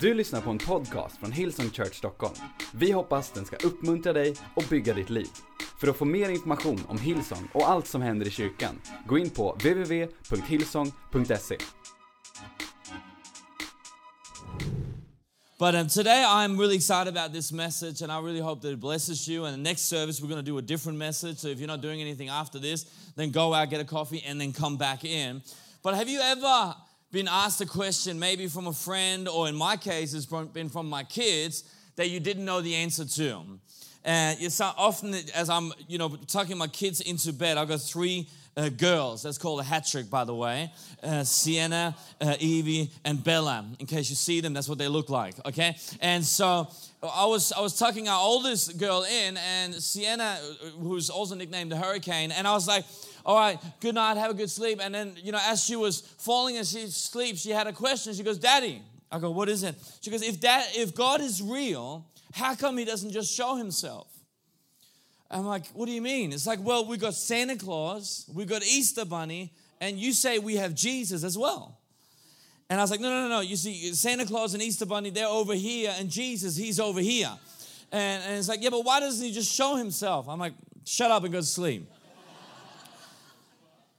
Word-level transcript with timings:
Du 0.00 0.14
lyssnar 0.14 0.40
på 0.40 0.50
en 0.50 0.58
podcast 0.58 1.16
från 1.16 1.32
Hillsong 1.32 1.70
Church 1.70 1.94
Stockholm. 1.94 2.34
Vi 2.72 2.92
hoppas 2.92 3.30
den 3.30 3.44
ska 3.44 3.56
uppmuntra 3.56 4.12
dig 4.12 4.34
och 4.56 4.64
bygga 4.70 4.94
ditt 4.94 5.10
liv. 5.10 5.28
För 5.80 5.88
att 5.88 5.96
få 5.96 6.04
mer 6.04 6.28
information 6.28 6.84
om 6.88 6.98
Hillsong 6.98 7.48
och 7.54 7.68
allt 7.68 7.86
som 7.86 8.02
händer 8.02 8.26
i 8.26 8.30
kyrkan, 8.30 8.80
gå 9.06 9.18
in 9.18 9.30
på 9.30 9.52
www.hillsong.se. 9.52 11.56
But 15.58 15.74
um, 15.74 15.88
today 15.88 16.24
I'm 16.24 16.58
really 16.58 16.76
excited 16.76 17.16
about 17.16 17.32
this 17.32 17.52
message, 17.52 18.02
and 18.02 18.12
I 18.12 18.20
really 18.26 18.40
hope 18.40 18.62
that 18.62 18.72
it 18.72 18.80
blesses 18.80 19.28
you. 19.28 19.46
And 19.46 19.54
the 19.54 19.62
next 19.70 19.82
service, 19.82 20.22
we're 20.22 20.28
going 20.28 20.44
to 20.44 20.50
do 20.50 20.58
a 20.58 20.62
different 20.62 20.98
message. 20.98 21.38
So 21.38 21.48
if 21.48 21.58
you're 21.58 21.76
not 21.76 21.82
doing 21.82 22.02
anything 22.02 22.28
after 22.28 22.60
this, 22.60 22.84
then 23.16 23.30
go 23.30 23.54
out, 23.54 23.70
get 23.70 23.80
a 23.80 23.84
coffee, 23.84 24.22
and 24.28 24.40
then 24.40 24.52
come 24.52 24.76
back 24.76 25.04
in. 25.04 25.42
But 25.82 25.94
have 25.94 26.10
you 26.10 26.20
ever 26.20 26.74
been 27.16 27.28
asked 27.28 27.62
a 27.62 27.66
question, 27.66 28.18
maybe 28.18 28.46
from 28.46 28.66
a 28.66 28.72
friend, 28.74 29.26
or 29.26 29.48
in 29.48 29.54
my 29.54 29.74
case, 29.74 30.12
it's 30.12 30.26
been 30.26 30.68
from 30.68 30.86
my 30.86 31.02
kids, 31.02 31.64
that 31.96 32.10
you 32.10 32.20
didn't 32.20 32.44
know 32.44 32.60
the 32.60 32.74
answer 32.74 33.06
to? 33.06 33.58
And 34.04 34.38
it's 34.38 34.60
often 34.60 35.14
as 35.34 35.48
I'm, 35.48 35.72
you 35.88 35.96
know, 35.96 36.10
tucking 36.26 36.58
my 36.58 36.66
kids 36.66 37.00
into 37.00 37.32
bed, 37.32 37.56
I've 37.56 37.68
got 37.68 37.80
three 37.80 38.28
uh, 38.56 38.68
girls. 38.70 39.22
That's 39.22 39.38
called 39.38 39.60
a 39.60 39.62
hat 39.62 39.86
trick, 39.86 40.08
by 40.08 40.24
the 40.24 40.34
way. 40.34 40.72
Uh, 41.02 41.24
Sienna, 41.24 41.94
uh, 42.20 42.36
Evie, 42.38 42.90
and 43.04 43.22
Bella. 43.22 43.66
In 43.78 43.86
case 43.86 44.10
you 44.10 44.16
see 44.16 44.40
them, 44.40 44.54
that's 44.54 44.68
what 44.68 44.78
they 44.78 44.88
look 44.88 45.10
like. 45.10 45.34
Okay, 45.46 45.76
and 46.00 46.24
so 46.24 46.68
I 47.02 47.26
was 47.26 47.52
I 47.52 47.60
was 47.60 47.78
tucking 47.78 48.08
our 48.08 48.20
oldest 48.20 48.78
girl 48.78 49.04
in, 49.04 49.36
and 49.36 49.74
Sienna, 49.74 50.38
who's 50.80 51.10
also 51.10 51.34
nicknamed 51.34 51.70
the 51.72 51.76
Hurricane, 51.76 52.32
and 52.32 52.46
I 52.46 52.52
was 52.52 52.66
like. 52.66 52.84
All 53.24 53.36
right, 53.36 53.58
good 53.80 53.96
night, 53.96 54.16
have 54.18 54.30
a 54.30 54.34
good 54.34 54.48
sleep. 54.48 54.78
And 54.80 54.94
then, 54.94 55.16
you 55.20 55.32
know, 55.32 55.40
as 55.48 55.60
she 55.60 55.74
was 55.74 56.00
falling 56.00 56.58
asleep, 56.58 57.36
she 57.36 57.50
had 57.50 57.66
a 57.66 57.72
question. 57.72 58.14
She 58.14 58.22
goes, 58.22 58.38
Daddy. 58.38 58.82
I 59.10 59.18
go, 59.18 59.32
What 59.32 59.48
is 59.48 59.64
it? 59.64 59.74
She 60.00 60.12
goes, 60.12 60.22
If, 60.22 60.40
that, 60.42 60.76
if 60.76 60.94
God 60.94 61.20
is 61.20 61.42
real, 61.42 62.06
how 62.32 62.54
come 62.54 62.78
He 62.78 62.84
doesn't 62.84 63.10
just 63.10 63.34
show 63.34 63.56
Himself? 63.56 64.15
I'm 65.30 65.44
like, 65.44 65.66
what 65.68 65.86
do 65.86 65.92
you 65.92 66.02
mean? 66.02 66.32
It's 66.32 66.46
like, 66.46 66.60
well, 66.62 66.86
we 66.86 66.96
got 66.96 67.14
Santa 67.14 67.56
Claus, 67.56 68.28
we 68.32 68.44
got 68.44 68.62
Easter 68.62 69.04
Bunny, 69.04 69.52
and 69.80 69.98
you 69.98 70.12
say 70.12 70.38
we 70.38 70.56
have 70.56 70.74
Jesus 70.74 71.24
as 71.24 71.36
well. 71.36 71.78
And 72.68 72.80
I 72.80 72.82
was 72.82 72.90
like, 72.90 73.00
no, 73.00 73.08
no, 73.08 73.22
no, 73.22 73.28
no. 73.28 73.40
You 73.40 73.56
see, 73.56 73.92
Santa 73.94 74.24
Claus 74.24 74.54
and 74.54 74.62
Easter 74.62 74.86
Bunny, 74.86 75.10
they're 75.10 75.26
over 75.26 75.54
here, 75.54 75.94
and 75.98 76.08
Jesus, 76.10 76.56
he's 76.56 76.80
over 76.80 77.00
here. 77.00 77.30
And, 77.92 78.22
and 78.24 78.38
it's 78.38 78.48
like, 78.48 78.62
yeah, 78.62 78.70
but 78.70 78.84
why 78.84 79.00
doesn't 79.00 79.24
he 79.24 79.32
just 79.32 79.52
show 79.52 79.76
himself? 79.76 80.28
I'm 80.28 80.38
like, 80.38 80.54
shut 80.84 81.10
up 81.10 81.22
and 81.24 81.32
go 81.32 81.40
to 81.40 81.46
sleep. 81.46 81.88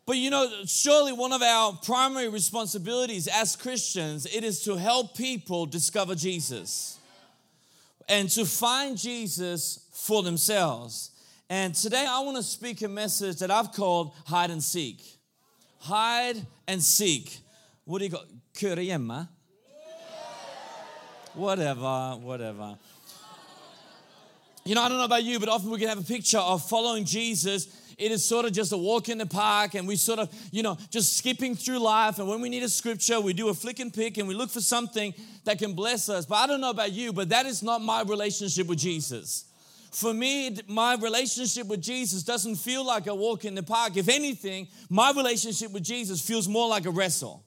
But 0.06 0.16
you 0.16 0.30
know, 0.30 0.50
surely 0.66 1.12
one 1.12 1.34
of 1.34 1.41
our 1.41 1.73
primary 1.84 2.30
responsibilities 2.30 3.28
as 3.28 3.58
Christians, 3.58 4.25
it 4.25 4.45
is 4.45 4.64
to 4.64 4.78
help 4.78 5.17
people 5.17 5.66
discover 5.66 6.16
Jesus 6.16 6.97
and 8.08 8.30
to 8.30 8.45
find 8.45 8.97
Jesus 8.97 9.86
for 9.91 10.23
themselves. 10.23 11.12
And 11.50 11.73
today 11.73 12.06
I 12.08 12.20
want 12.20 12.36
to 12.36 12.44
speak 12.44 12.81
a 12.81 12.90
message 12.90 13.38
that 13.38 13.50
I've 13.50 13.72
called 13.72 14.14
hide 14.26 14.52
and 14.52 14.62
seek. 14.62 15.02
Hide 15.80 16.45
and 16.67 16.84
seek. 16.84 17.40
What 17.86 18.00
do 18.00 18.06
you 18.06 18.12
got? 18.12 18.26
Köra? 18.53 19.30
Whatever, 21.34 22.18
whatever. 22.22 22.78
You 24.66 24.75
know, 24.75 24.81
I 24.81 24.90
don't 24.90 24.98
know 24.98 25.06
about 25.06 25.23
you, 25.23 25.40
but 25.40 25.48
often 25.48 25.70
we 25.70 25.80
can 25.80 25.88
have 25.88 26.00
a 26.00 26.03
picture 26.03 26.40
of 26.40 26.68
following 26.68 27.06
Jesus. 27.06 27.68
It 27.98 28.12
is 28.12 28.28
sort 28.28 28.45
of 28.45 28.52
just 28.52 28.73
a 28.73 28.78
walk 28.78 29.08
in 29.08 29.18
the 29.18 29.25
park, 29.25 29.75
and 29.75 29.88
we 29.88 29.95
sort 29.95 30.20
of, 30.20 30.30
you 30.52 30.64
know, 30.64 30.78
just 30.92 31.16
skipping 31.16 31.56
through 31.56 31.80
life. 31.80 32.20
And 32.20 32.28
when 32.28 32.42
we 32.42 32.50
need 32.50 32.64
a 32.64 32.70
scripture, 32.70 33.22
we 33.22 33.31
do 33.31 33.48
a 33.48 33.53
flick 33.53 33.80
and 33.80 33.94
pick 33.94 34.18
and 34.18 34.28
we 34.28 34.36
look 34.36 34.50
for 34.50 34.59
something 34.59 35.14
that 35.45 35.59
can 35.59 35.73
bless 35.73 36.09
us. 36.09 36.25
But 36.25 36.36
I 36.36 36.48
don't 36.48 36.59
know 36.59 36.72
about 36.72 36.92
you, 36.92 37.14
but 37.14 37.30
that 37.30 37.45
is 37.45 37.64
not 37.64 37.81
my 37.81 38.02
relationship 38.02 38.68
with 38.68 38.80
Jesus. 38.80 39.47
For 39.98 40.14
me, 40.14 40.56
my 40.67 40.94
relationship 40.94 41.66
with 41.66 41.81
Jesus 41.81 42.22
doesn't 42.22 42.58
feel 42.58 42.86
like 42.86 43.08
a 43.08 43.16
walk 43.16 43.46
in 43.46 43.56
the 43.56 43.63
park. 43.63 43.97
If 43.97 44.09
anything, 44.09 44.68
my 44.91 45.12
relationship 45.12 45.72
with 45.72 45.81
Jesus 45.81 46.22
feels 46.22 46.47
more 46.47 46.69
like 46.69 46.85
a 46.85 46.91
wrestle. 46.91 47.44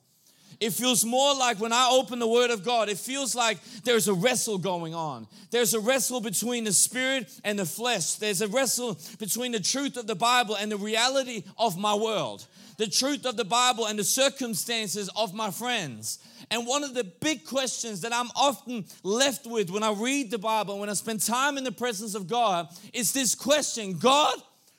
It 0.58 0.72
feels 0.72 1.04
more 1.04 1.32
like 1.36 1.60
when 1.60 1.72
I 1.72 1.88
open 1.92 2.18
the 2.18 2.26
Word 2.26 2.50
of 2.50 2.64
God, 2.64 2.88
it 2.88 2.98
feels 2.98 3.36
like 3.36 3.58
there's 3.84 4.08
a 4.08 4.14
wrestle 4.14 4.58
going 4.58 4.96
on. 4.96 5.28
There's 5.52 5.74
a 5.74 5.80
wrestle 5.80 6.20
between 6.20 6.64
the 6.64 6.72
spirit 6.72 7.30
and 7.44 7.56
the 7.56 7.64
flesh. 7.64 8.14
There's 8.16 8.40
a 8.40 8.48
wrestle 8.48 8.98
between 9.20 9.52
the 9.52 9.60
truth 9.60 9.96
of 9.96 10.08
the 10.08 10.16
Bible 10.16 10.56
and 10.56 10.72
the 10.72 10.76
reality 10.76 11.44
of 11.56 11.78
my 11.78 11.94
world, 11.94 12.44
the 12.78 12.88
truth 12.88 13.26
of 13.26 13.36
the 13.36 13.44
Bible 13.44 13.86
and 13.86 13.96
the 13.96 14.02
circumstances 14.02 15.08
of 15.14 15.32
my 15.34 15.52
friends. 15.52 16.18
And 16.50 16.66
one 16.66 16.82
of 16.82 16.94
the 16.94 17.04
big 17.04 17.44
questions 17.44 18.00
that 18.00 18.12
I'm 18.12 18.28
often 18.34 18.84
left 19.04 19.46
with 19.46 19.70
when 19.70 19.84
I 19.84 19.92
read 19.92 20.30
the 20.32 20.38
Bible, 20.38 20.78
when 20.80 20.90
I 20.90 20.94
spend 20.94 21.20
time 21.20 21.56
in 21.56 21.64
the 21.64 21.72
presence 21.72 22.14
of 22.16 22.26
God, 22.26 22.68
is 22.92 23.12
this 23.12 23.34
question 23.34 23.96
God, 23.98 24.34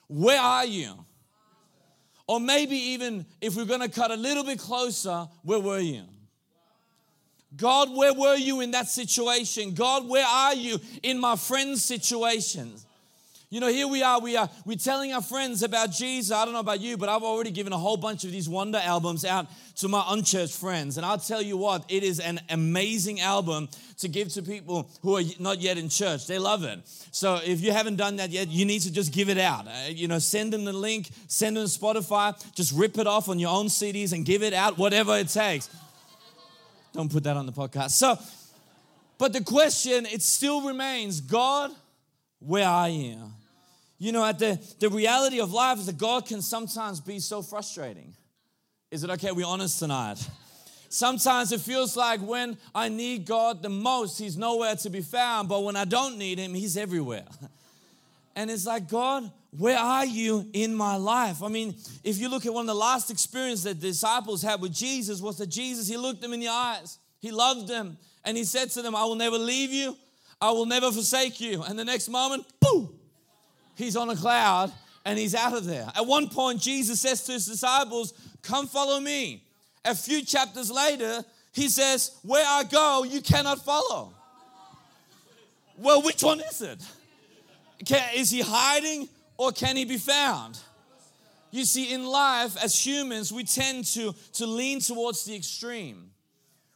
where 0.07 0.39
are 0.39 0.65
you? 0.65 0.93
Or 2.27 2.39
maybe 2.39 2.75
even 2.75 3.25
if 3.39 3.55
we're 3.55 3.65
gonna 3.65 3.89
cut 3.89 4.11
a 4.11 4.15
little 4.15 4.43
bit 4.43 4.59
closer, 4.59 5.27
where 5.43 5.59
were 5.59 5.79
you? 5.79 6.03
God, 7.55 7.95
where 7.95 8.13
were 8.13 8.35
you 8.35 8.61
in 8.61 8.71
that 8.71 8.87
situation? 8.87 9.73
God, 9.73 10.07
where 10.07 10.25
are 10.25 10.55
you 10.55 10.79
in 11.03 11.19
my 11.19 11.35
friend's 11.35 11.83
situations? 11.83 12.85
You 13.51 13.59
know, 13.59 13.67
here 13.67 13.85
we 13.85 14.01
are, 14.01 14.17
we 14.21 14.37
are 14.37 14.49
we're 14.63 14.77
telling 14.77 15.11
our 15.11 15.21
friends 15.21 15.61
about 15.61 15.91
Jesus. 15.91 16.31
I 16.31 16.45
don't 16.45 16.53
know 16.53 16.61
about 16.61 16.79
you, 16.79 16.95
but 16.95 17.09
I've 17.09 17.21
already 17.21 17.51
given 17.51 17.73
a 17.73 17.77
whole 17.77 17.97
bunch 17.97 18.23
of 18.23 18.31
these 18.31 18.47
wonder 18.47 18.77
albums 18.81 19.25
out 19.25 19.45
to 19.75 19.89
my 19.89 20.01
unchurched 20.07 20.55
friends. 20.55 20.95
And 20.95 21.05
I'll 21.05 21.17
tell 21.17 21.41
you 21.41 21.57
what, 21.57 21.83
it 21.89 22.01
is 22.01 22.21
an 22.21 22.39
amazing 22.49 23.19
album 23.19 23.67
to 23.97 24.07
give 24.07 24.29
to 24.35 24.41
people 24.41 24.89
who 25.01 25.17
are 25.17 25.21
not 25.37 25.59
yet 25.59 25.77
in 25.77 25.89
church. 25.89 26.27
They 26.27 26.39
love 26.39 26.63
it. 26.63 26.79
So 27.11 27.41
if 27.43 27.59
you 27.59 27.73
haven't 27.73 27.97
done 27.97 28.15
that 28.15 28.29
yet, 28.29 28.47
you 28.47 28.63
need 28.63 28.83
to 28.83 28.93
just 28.93 29.11
give 29.11 29.27
it 29.27 29.37
out. 29.37 29.67
Uh, 29.67 29.89
you 29.89 30.07
know, 30.07 30.19
send 30.19 30.53
them 30.53 30.63
the 30.63 30.71
link, 30.71 31.09
send 31.27 31.57
them 31.57 31.65
Spotify, 31.65 32.33
just 32.55 32.71
rip 32.71 32.97
it 32.99 33.05
off 33.05 33.27
on 33.27 33.37
your 33.37 33.49
own 33.49 33.65
CDs 33.65 34.13
and 34.13 34.23
give 34.23 34.43
it 34.43 34.53
out, 34.53 34.77
whatever 34.77 35.17
it 35.17 35.27
takes. 35.27 35.69
Don't 36.93 37.11
put 37.11 37.25
that 37.25 37.35
on 37.35 37.47
the 37.47 37.51
podcast. 37.51 37.91
So, 37.91 38.17
but 39.17 39.33
the 39.33 39.43
question, 39.43 40.05
it 40.05 40.21
still 40.21 40.61
remains 40.61 41.19
God, 41.19 41.71
where 42.39 42.65
are 42.65 42.87
you? 42.87 43.17
You 44.01 44.11
know, 44.11 44.25
at 44.25 44.39
the, 44.39 44.59
the 44.79 44.89
reality 44.89 45.41
of 45.41 45.53
life 45.53 45.77
is 45.77 45.85
that 45.85 45.99
God 45.99 46.25
can 46.25 46.41
sometimes 46.41 46.99
be 46.99 47.19
so 47.19 47.43
frustrating. 47.43 48.15
Is 48.89 49.03
it 49.03 49.11
okay? 49.11 49.31
We're 49.31 49.45
honest 49.45 49.77
tonight. 49.77 50.27
Sometimes 50.89 51.51
it 51.51 51.61
feels 51.61 51.95
like 51.95 52.19
when 52.19 52.57
I 52.73 52.89
need 52.89 53.27
God 53.27 53.61
the 53.61 53.69
most, 53.69 54.17
He's 54.17 54.37
nowhere 54.37 54.75
to 54.77 54.89
be 54.89 55.01
found, 55.01 55.49
but 55.49 55.63
when 55.63 55.75
I 55.75 55.85
don't 55.85 56.17
need 56.17 56.39
Him, 56.39 56.55
He's 56.55 56.77
everywhere. 56.77 57.25
And 58.33 58.49
it's 58.49 58.65
like, 58.65 58.87
God, 58.87 59.29
where 59.57 59.77
are 59.77 60.05
you 60.05 60.47
in 60.53 60.73
my 60.73 60.95
life? 60.95 61.43
I 61.43 61.49
mean, 61.49 61.75
if 62.01 62.17
you 62.17 62.29
look 62.29 62.45
at 62.45 62.53
one 62.53 62.61
of 62.61 62.67
the 62.67 62.73
last 62.73 63.11
experiences 63.11 63.65
that 63.65 63.81
the 63.81 63.87
disciples 63.87 64.41
had 64.41 64.61
with 64.61 64.71
Jesus, 64.71 65.19
was 65.19 65.37
that 65.39 65.47
Jesus, 65.47 65.89
He 65.89 65.97
looked 65.97 66.21
them 66.21 66.31
in 66.31 66.39
the 66.39 66.47
eyes, 66.47 66.97
He 67.19 67.29
loved 67.29 67.67
them, 67.67 67.97
and 68.23 68.37
He 68.37 68.45
said 68.45 68.69
to 68.71 68.81
them, 68.81 68.95
I 68.95 69.03
will 69.03 69.15
never 69.15 69.37
leave 69.37 69.71
you, 69.71 69.97
I 70.39 70.51
will 70.51 70.65
never 70.65 70.91
forsake 70.91 71.39
you. 71.41 71.61
And 71.61 71.77
the 71.77 71.85
next 71.85 72.07
moment, 72.07 72.45
he's 73.75 73.95
on 73.95 74.09
a 74.09 74.15
cloud 74.15 74.71
and 75.05 75.17
he's 75.17 75.35
out 75.35 75.53
of 75.53 75.65
there. 75.65 75.87
At 75.95 76.05
one 76.05 76.29
point, 76.29 76.61
Jesus 76.61 77.01
says 77.01 77.23
to 77.25 77.33
his 77.33 77.45
disciples, 77.45 78.13
Come 78.41 78.67
follow 78.67 78.99
me. 78.99 79.43
A 79.83 79.95
few 79.95 80.23
chapters 80.23 80.69
later, 80.69 81.23
he 81.53 81.69
says, 81.69 82.17
Where 82.23 82.45
I 82.45 82.63
go, 82.63 83.03
you 83.03 83.21
cannot 83.21 83.63
follow. 83.63 84.13
Well, 85.77 86.01
which 86.03 86.23
one 86.23 86.41
is 86.41 86.61
it? 86.61 86.79
Can, 87.85 88.01
is 88.15 88.29
he 88.29 88.41
hiding 88.41 89.09
or 89.37 89.51
can 89.51 89.75
he 89.75 89.85
be 89.85 89.97
found? 89.97 90.59
You 91.49 91.65
see, 91.65 91.93
in 91.93 92.05
life, 92.05 92.55
as 92.63 92.85
humans, 92.85 93.33
we 93.33 93.43
tend 93.43 93.85
to, 93.85 94.13
to 94.33 94.45
lean 94.45 94.79
towards 94.79 95.25
the 95.25 95.35
extreme. 95.35 96.10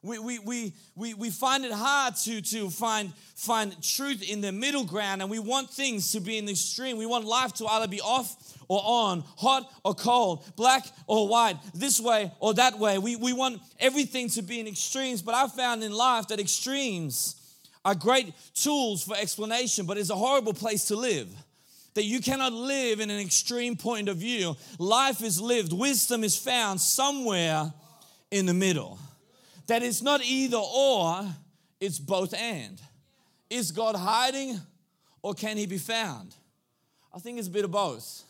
We, 0.06 0.20
we, 0.20 0.40
we, 0.40 0.74
we, 0.96 1.14
we 1.16 1.30
find 1.32 1.66
it 1.66 1.72
hard 1.72 2.16
to, 2.18 2.40
to 2.40 2.70
find, 2.70 3.12
find 3.36 3.76
truth 3.82 4.22
in 4.22 4.40
the 4.40 4.52
middle 4.52 4.84
ground, 4.84 5.24
and 5.24 5.32
we 5.32 5.40
want 5.40 5.72
things 5.72 6.12
to 6.12 6.20
be 6.20 6.38
in 6.38 6.46
the 6.46 6.52
extreme. 6.52 6.98
We 6.98 7.08
want 7.08 7.26
life 7.26 7.54
to 7.56 7.66
either 7.66 7.88
be 7.88 8.02
off 8.02 8.56
or 8.68 8.82
on, 8.84 9.24
hot 9.38 9.72
or 9.84 9.96
cold, 9.96 10.46
black 10.56 10.86
or 11.08 11.28
white, 11.28 11.58
this 11.74 12.00
way 12.00 12.32
or 12.40 12.54
that 12.54 12.78
way. 12.78 13.00
We, 13.00 13.16
we 13.16 13.34
want 13.34 13.62
everything 13.80 14.30
to 14.30 14.44
be 14.44 14.60
in 14.60 14.68
extremes, 14.68 15.24
but 15.24 15.34
I 15.34 15.48
found 15.48 15.84
in 15.84 15.92
life 15.92 16.28
that 16.28 16.40
extremes 16.40 17.36
are 17.84 17.96
great 17.96 18.32
tools 18.54 19.04
for 19.04 19.16
explanation, 19.16 19.88
but 19.88 19.98
it's 19.98 20.12
a 20.12 20.16
horrible 20.16 20.54
place 20.54 20.86
to 20.86 20.96
live 20.96 21.30
that 21.96 22.04
you 22.04 22.20
cannot 22.20 22.54
live 22.54 23.00
in 23.00 23.10
an 23.10 23.20
extreme 23.20 23.76
point 23.76 24.08
of 24.10 24.18
view. 24.18 24.56
Life 24.78 25.24
is 25.24 25.42
lived, 25.42 25.74
wisdom 25.74 26.24
is 26.24 26.38
found 26.38 26.80
somewhere 26.80 27.74
in 28.30 28.46
the 28.46 28.54
middle 28.54 29.00
that 29.68 29.84
it's 29.84 30.02
not 30.02 30.22
either 30.24 30.58
or, 30.58 31.26
it's 31.80 32.00
both 32.00 32.34
and. 32.34 32.82
Is 33.50 33.72
God 33.72 33.96
hiding 33.96 34.60
or 35.22 35.34
can 35.34 35.58
he 35.58 35.66
be 35.66 35.78
found? 35.78 36.36
I 37.14 37.20
think 37.20 37.40
it's 37.40 37.48
a 37.48 37.52
bit 37.52 37.66
of 37.66 37.72
both. 37.72 38.24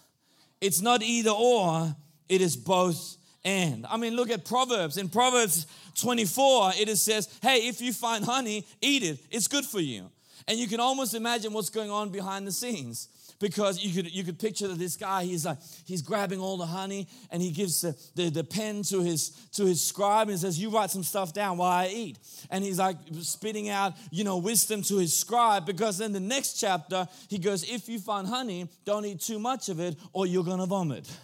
It's 0.62 0.82
not 0.82 1.02
either 1.02 1.32
or, 1.32 1.96
it 2.30 2.42
is 2.42 2.56
both 2.56 3.18
and. 3.44 3.86
I 3.88 3.98
mean, 3.98 4.16
look 4.16 4.30
at 4.30 4.46
Proverbs. 4.46 4.98
In 4.98 5.10
Proverbs 5.10 5.68
24, 6.00 6.74
it 6.78 6.96
says, 6.98 7.30
hey, 7.42 7.68
if 7.68 7.82
you 7.82 7.94
find 7.94 8.26
honey, 8.26 8.66
eat 8.82 9.04
it. 9.04 9.20
It's 9.32 9.48
good 9.48 9.66
for 9.66 9.80
you. 9.80 10.10
And 10.48 10.60
you 10.60 10.68
can 10.68 10.80
almost 10.80 11.14
imagine 11.14 11.54
what's 11.54 11.70
going 11.70 11.90
on 11.90 12.10
behind 12.10 12.48
the 12.48 12.52
scenes 12.52 13.10
because 13.40 13.84
you 13.84 13.94
could 13.94 14.12
you 14.14 14.24
could 14.24 14.40
picture 14.40 14.68
that 14.68 14.80
this 14.80 14.96
guy 14.96 15.24
he's 15.24 15.46
like 15.46 15.58
he's 15.86 16.02
grabbing 16.02 16.40
all 16.40 16.58
the 16.58 16.66
honey 16.66 17.08
and 17.32 17.42
he 17.42 17.52
gives 17.52 17.82
the, 17.82 17.96
the, 18.16 18.30
the, 18.30 18.44
pen 18.44 18.84
to 18.84 19.02
his 19.02 19.30
to 19.54 19.66
his 19.66 19.84
scribe 19.84 20.30
and 20.30 20.40
says 20.40 20.60
you 20.60 20.70
write 20.70 20.90
some 20.90 21.04
stuff 21.04 21.34
down 21.34 21.58
while 21.58 21.72
i 21.72 21.88
eat. 21.88 22.18
And 22.50 22.64
he's 22.64 22.80
like 22.80 22.98
spitting 23.22 23.70
out 23.70 23.94
you 24.12 24.24
know 24.24 24.38
wisdom 24.38 24.82
to 24.84 24.98
his 24.98 25.18
scribe 25.18 25.66
because 25.66 26.00
in 26.00 26.12
the 26.14 26.20
next 26.20 26.60
chapter 26.60 27.08
he 27.28 27.38
goes 27.38 27.70
if 27.70 27.90
you 27.90 28.00
find 28.00 28.28
honey 28.28 28.70
don't 28.86 29.06
eat 29.06 29.22
too 29.22 29.40
much 29.40 29.70
of 29.70 29.80
it 29.80 29.98
or 30.14 30.26
you're 30.26 30.44
gonna 30.44 30.66
vomit. 30.66 31.10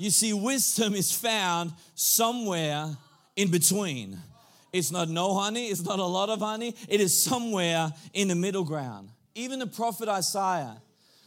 You 0.00 0.10
see 0.10 0.32
wisdom 0.32 0.94
is 0.94 1.12
found 1.12 1.72
somewhere 1.96 2.96
in 3.34 3.50
between. 3.50 4.16
It's 4.72 4.92
not 4.92 5.08
no 5.08 5.34
honey 5.34 5.66
it's 5.66 5.84
not 5.84 5.98
a 5.98 6.04
lot 6.04 6.28
of 6.28 6.38
honey 6.38 6.76
it 6.88 7.00
is 7.00 7.20
somewhere 7.20 7.92
in 8.12 8.28
the 8.28 8.36
middle 8.36 8.62
ground 8.62 9.08
even 9.38 9.58
the 9.58 9.66
prophet 9.66 10.08
Isaiah, 10.08 10.82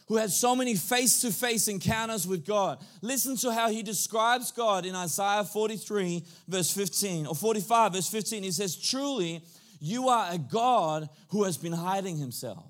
who 0.07 0.17
had 0.17 0.29
so 0.29 0.55
many 0.55 0.75
face 0.75 1.21
to 1.21 1.31
face 1.31 1.67
encounters 1.67 2.27
with 2.27 2.45
God. 2.45 2.83
Listen 3.01 3.37
to 3.37 3.53
how 3.53 3.69
he 3.69 3.81
describes 3.81 4.51
God 4.51 4.85
in 4.85 4.93
Isaiah 4.93 5.45
43, 5.45 6.23
verse 6.47 6.71
15, 6.71 7.27
or 7.27 7.35
45, 7.35 7.93
verse 7.93 8.09
15. 8.09 8.43
He 8.43 8.51
says, 8.51 8.75
Truly, 8.75 9.41
you 9.79 10.09
are 10.09 10.33
a 10.33 10.37
God 10.37 11.09
who 11.29 11.43
has 11.45 11.57
been 11.57 11.73
hiding 11.73 12.17
himself. 12.17 12.65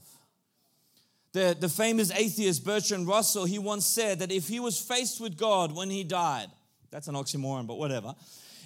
The, 1.33 1.55
the 1.59 1.69
famous 1.69 2.11
atheist 2.11 2.63
Bertrand 2.63 3.07
Russell, 3.07 3.45
he 3.45 3.57
once 3.57 3.87
said 3.87 4.19
that 4.19 4.31
if 4.31 4.47
he 4.47 4.59
was 4.59 4.79
faced 4.79 5.19
with 5.19 5.37
God 5.37 5.73
when 5.73 5.89
he 5.89 6.03
died, 6.03 6.47
that's 6.91 7.07
an 7.07 7.15
oxymoron, 7.15 7.65
but 7.65 7.79
whatever. 7.79 8.13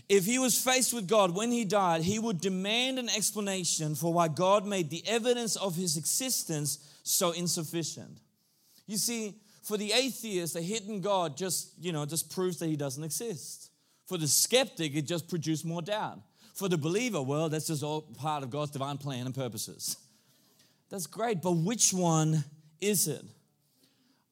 If 0.07 0.25
he 0.25 0.37
was 0.37 0.57
faced 0.61 0.93
with 0.93 1.07
God 1.07 1.35
when 1.35 1.51
he 1.51 1.65
died, 1.65 2.01
he 2.03 2.19
would 2.19 2.39
demand 2.39 2.99
an 2.99 3.09
explanation 3.09 3.95
for 3.95 4.13
why 4.13 4.27
God 4.27 4.65
made 4.65 4.89
the 4.89 5.03
evidence 5.07 5.55
of 5.55 5.75
his 5.75 5.97
existence 5.97 6.77
so 7.03 7.31
insufficient. 7.31 8.19
You 8.85 8.97
see, 8.97 9.35
for 9.63 9.77
the 9.77 9.93
atheist, 9.93 10.55
a 10.55 10.61
hidden 10.61 11.01
God 11.01 11.35
just, 11.35 11.71
you 11.79 11.91
know, 11.91 12.05
just 12.05 12.31
proves 12.33 12.57
that 12.57 12.67
he 12.67 12.75
doesn't 12.75 13.03
exist. 13.03 13.71
For 14.05 14.19
the 14.19 14.27
skeptic, 14.27 14.95
it 14.95 15.03
just 15.03 15.27
produced 15.27 15.65
more 15.65 15.81
doubt. 15.81 16.19
For 16.53 16.69
the 16.69 16.77
believer, 16.77 17.21
well, 17.21 17.49
that's 17.49 17.67
just 17.67 17.83
all 17.83 18.01
part 18.01 18.43
of 18.43 18.51
God's 18.51 18.71
divine 18.71 18.99
plan 18.99 19.25
and 19.25 19.33
purposes. 19.33 19.97
That's 20.89 21.07
great, 21.07 21.41
but 21.41 21.53
which 21.53 21.91
one 21.91 22.43
is 22.79 23.07
it? 23.07 23.23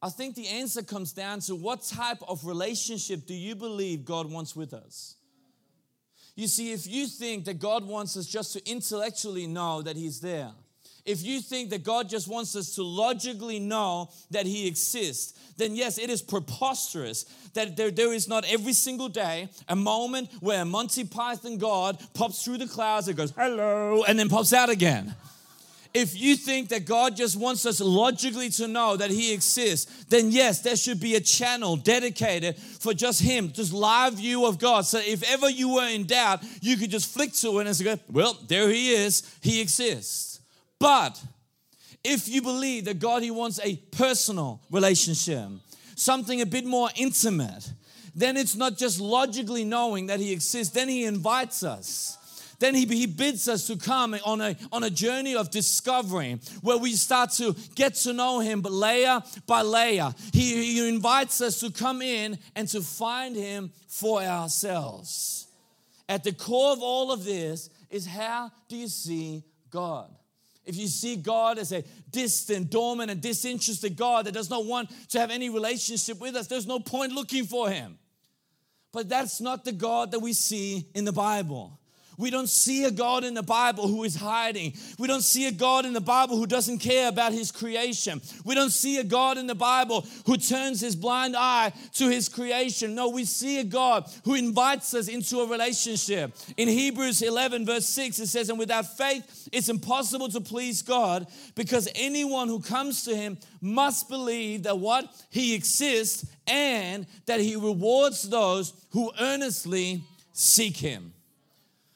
I 0.03 0.09
think 0.09 0.35
the 0.35 0.47
answer 0.47 0.83
comes 0.83 1.13
down 1.13 1.39
to 1.41 1.55
what 1.55 1.81
type 1.81 2.19
of 2.27 2.45
relationship 2.45 3.25
do 3.25 3.33
you 3.33 3.55
believe 3.55 4.05
God 4.05 4.29
wants 4.29 4.55
with 4.55 4.73
us? 4.73 5.15
You 6.35 6.47
see, 6.47 6.74
if 6.74 6.88
you 6.88 7.07
think 7.07 7.45
that 7.45 7.59
God 7.59 7.85
wants 7.85 8.18
us 8.18 8.25
just 8.25 8.53
to 8.53 8.69
intellectually 8.69 9.45
know 9.45 9.81
that 9.83 9.95
He's 9.95 10.19
there, 10.19 10.51
if 11.06 11.21
you 11.21 11.41
think 11.41 11.69
that 11.71 11.83
God 11.83 12.09
just 12.09 12.27
wants 12.30 12.56
us 12.56 12.75
to 12.75 12.83
logically 12.83 13.59
know 13.59 14.09
that 14.31 14.45
He 14.45 14.68
exists, 14.68 15.33
then 15.57 15.75
yes, 15.75 15.97
it 15.97 16.09
is 16.09 16.21
preposterous 16.21 17.24
that 17.53 17.75
there, 17.75 17.91
there 17.91 18.13
is 18.13 18.27
not 18.27 18.45
every 18.45 18.74
single 18.74 19.09
day 19.09 19.50
a 19.68 19.75
moment 19.75 20.30
where 20.39 20.63
Monty 20.65 21.03
Python 21.03 21.57
God 21.57 22.01
pops 22.13 22.44
through 22.44 22.57
the 22.57 22.68
clouds 22.68 23.07
and 23.07 23.18
goes, 23.18 23.31
hello, 23.31 24.03
and 24.07 24.18
then 24.18 24.30
pops 24.30 24.53
out 24.53 24.69
again. 24.69 25.13
If 25.94 26.19
you 26.19 26.36
think 26.36 26.69
that 26.69 26.86
God 26.86 27.16
just 27.16 27.36
wants 27.36 27.68
us 27.68 27.80
logically 27.80 28.50
to 28.51 28.68
know 28.68 28.98
that 28.98 29.12
He 29.12 29.31
exists, 29.31 30.06
then 30.06 30.31
yes, 30.31 30.62
there 30.62 30.75
should 30.75 31.00
be 31.00 31.16
a 31.16 31.22
channel 31.22 31.75
dedicated 31.75 32.57
for 32.57 32.95
just 32.95 33.22
Him, 33.22 33.51
just 33.51 33.72
live 33.74 34.16
view 34.16 34.48
of 34.48 34.57
God. 34.57 34.86
So 34.86 34.98
if 34.98 35.22
ever 35.31 35.50
you 35.50 35.75
were 35.75 35.88
in 35.88 36.07
doubt, 36.07 36.44
you 36.62 36.78
could 36.78 36.90
just 36.90 37.13
flick 37.13 37.34
to 37.34 37.60
it 37.60 37.68
and 37.68 37.75
say, 37.75 38.00
well, 38.10 38.40
there 38.48 38.69
He 38.69 38.92
is, 38.92 39.38
He 39.42 39.62
exists. 39.62 40.40
But 40.80 41.22
if 42.04 42.28
you 42.28 42.42
believe 42.42 42.86
that 42.86 42.98
God, 42.98 43.22
He 43.22 43.30
wants 43.30 43.60
a 43.63 43.75
personal 43.75 44.62
relationship, 44.72 45.48
something 45.95 46.42
a 46.42 46.45
bit 46.48 46.66
more 46.66 46.90
intimate, 46.95 47.72
then 48.16 48.36
it's 48.36 48.56
not 48.56 48.78
just 48.78 49.00
logically 49.00 49.63
knowing 49.63 50.07
that 50.07 50.19
He 50.19 50.34
exists, 50.34 50.74
then 50.74 50.90
He 50.90 51.06
invites 51.06 51.62
us 51.62 52.18
then 52.63 52.75
he, 52.75 52.86
he 52.86 53.07
bids 53.07 53.50
us 53.50 53.68
to 53.68 53.75
come 53.75 54.15
on 54.25 54.39
a, 54.39 54.56
on 54.71 54.83
a 54.83 54.89
journey 54.89 55.36
of 55.36 55.51
discovery 55.51 56.39
where 56.62 56.77
we 56.77 56.94
start 56.94 57.31
to 57.31 57.54
get 57.75 57.95
to 57.95 58.13
know 58.13 58.39
him, 58.39 58.62
but 58.62 58.71
layer 58.71 59.21
by 59.45 59.62
layer. 59.62 60.13
He, 60.31 60.74
he 60.74 60.88
invites 60.88 61.42
us 61.42 61.60
to 61.60 61.71
come 61.71 62.01
in 62.01 62.39
and 62.56 62.68
to 62.69 62.81
find 62.81 63.36
him 63.36 63.71
for 63.89 64.21
ourselves. 64.21 65.48
At 66.07 66.24
the 66.24 66.31
core 66.31 66.71
of 66.71 66.81
all 66.81 67.12
of 67.12 67.25
this 67.25 67.69
is 67.89 68.07
how 68.07 68.50
do 68.69 68.77
you 68.77 68.88
see 68.88 69.44
God? 69.69 70.09
If 70.66 70.77
you 70.77 70.88
see 70.88 71.18
God 71.18 71.59
as 71.59 71.74
a 71.74 71.83
distant, 72.12 72.69
dormant, 72.69 73.12
and 73.12 73.19
disinterested 73.19 73.98
God 73.98 74.25
that 74.25 74.33
does 74.33 74.50
not 74.50 74.66
want 74.66 74.89
to 75.09 75.19
have 75.19 75.31
any 75.31 75.50
relationship 75.50 76.21
with 76.21 76.38
us, 76.38 76.48
there's 76.48 76.66
no 76.66 76.80
point 76.80 77.12
looking 77.12 77.44
for 77.44 77.69
him. 77.69 77.98
But 78.94 79.09
that's 79.09 79.42
not 79.42 79.66
the 79.66 79.74
God 79.74 80.12
that 80.12 80.19
we 80.19 80.31
see 80.31 80.88
in 80.94 81.04
the 81.04 81.12
Bible. 81.12 81.77
We 82.18 82.30
don't 82.30 82.50
see 82.50 82.86
a 82.86 82.92
God 82.92 83.24
in 83.24 83.33
the 83.33 83.44
Bible 83.44 83.88
who 83.88 84.04
is 84.04 84.15
hiding. 84.15 84.74
We 85.00 85.07
don't 85.07 85.24
see 85.24 85.48
a 85.48 85.51
God 85.51 85.86
in 85.86 85.94
the 85.94 86.01
Bible 86.01 86.38
who 86.38 86.45
doesn't 86.45 86.80
care 86.80 87.10
about 87.10 87.33
his 87.33 87.51
creation. 87.51 88.21
We 88.45 88.56
don't 88.56 88.71
see 88.71 89.00
a 89.00 89.04
God 89.04 89.38
in 89.38 89.48
the 89.48 89.56
Bible 89.56 90.06
who 90.25 90.38
turns 90.38 90.81
his 90.81 90.95
blind 90.95 91.36
eye 91.36 91.74
to 91.95 92.10
his 92.10 92.30
creation. 92.30 92.95
No, 92.95 93.10
we 93.10 93.25
see 93.25 93.60
a 93.60 93.63
God 93.63 94.06
who 94.25 94.36
invites 94.36 94.94
us 94.94 95.07
into 95.07 95.39
a 95.39 95.48
relationship. 95.48 96.36
In 96.57 96.68
Hebrews 96.68 97.21
11, 97.21 97.65
verse 97.65 97.88
6, 97.89 98.19
it 98.19 98.27
says, 98.27 98.50
And 98.50 98.59
without 98.59 98.98
faith, 98.98 99.50
it's 99.51 99.69
impossible 99.69 100.30
to 100.30 100.42
please 100.42 100.81
God 100.81 101.27
because 101.56 101.88
anyone 101.95 102.48
who 102.48 102.59
comes 102.59 103.04
to 103.06 103.16
him 103.16 103.38
must 103.62 104.09
believe 104.09 104.63
that 104.63 104.77
what? 104.77 105.09
He 105.30 105.56
exists 105.56 106.25
and 106.48 107.07
that 107.25 107.39
he 107.39 107.56
rewards 107.56 108.24
those 108.30 108.74
who 108.92 109.12
earnestly 109.19 110.04
seek 110.33 110.77
him. 110.77 111.13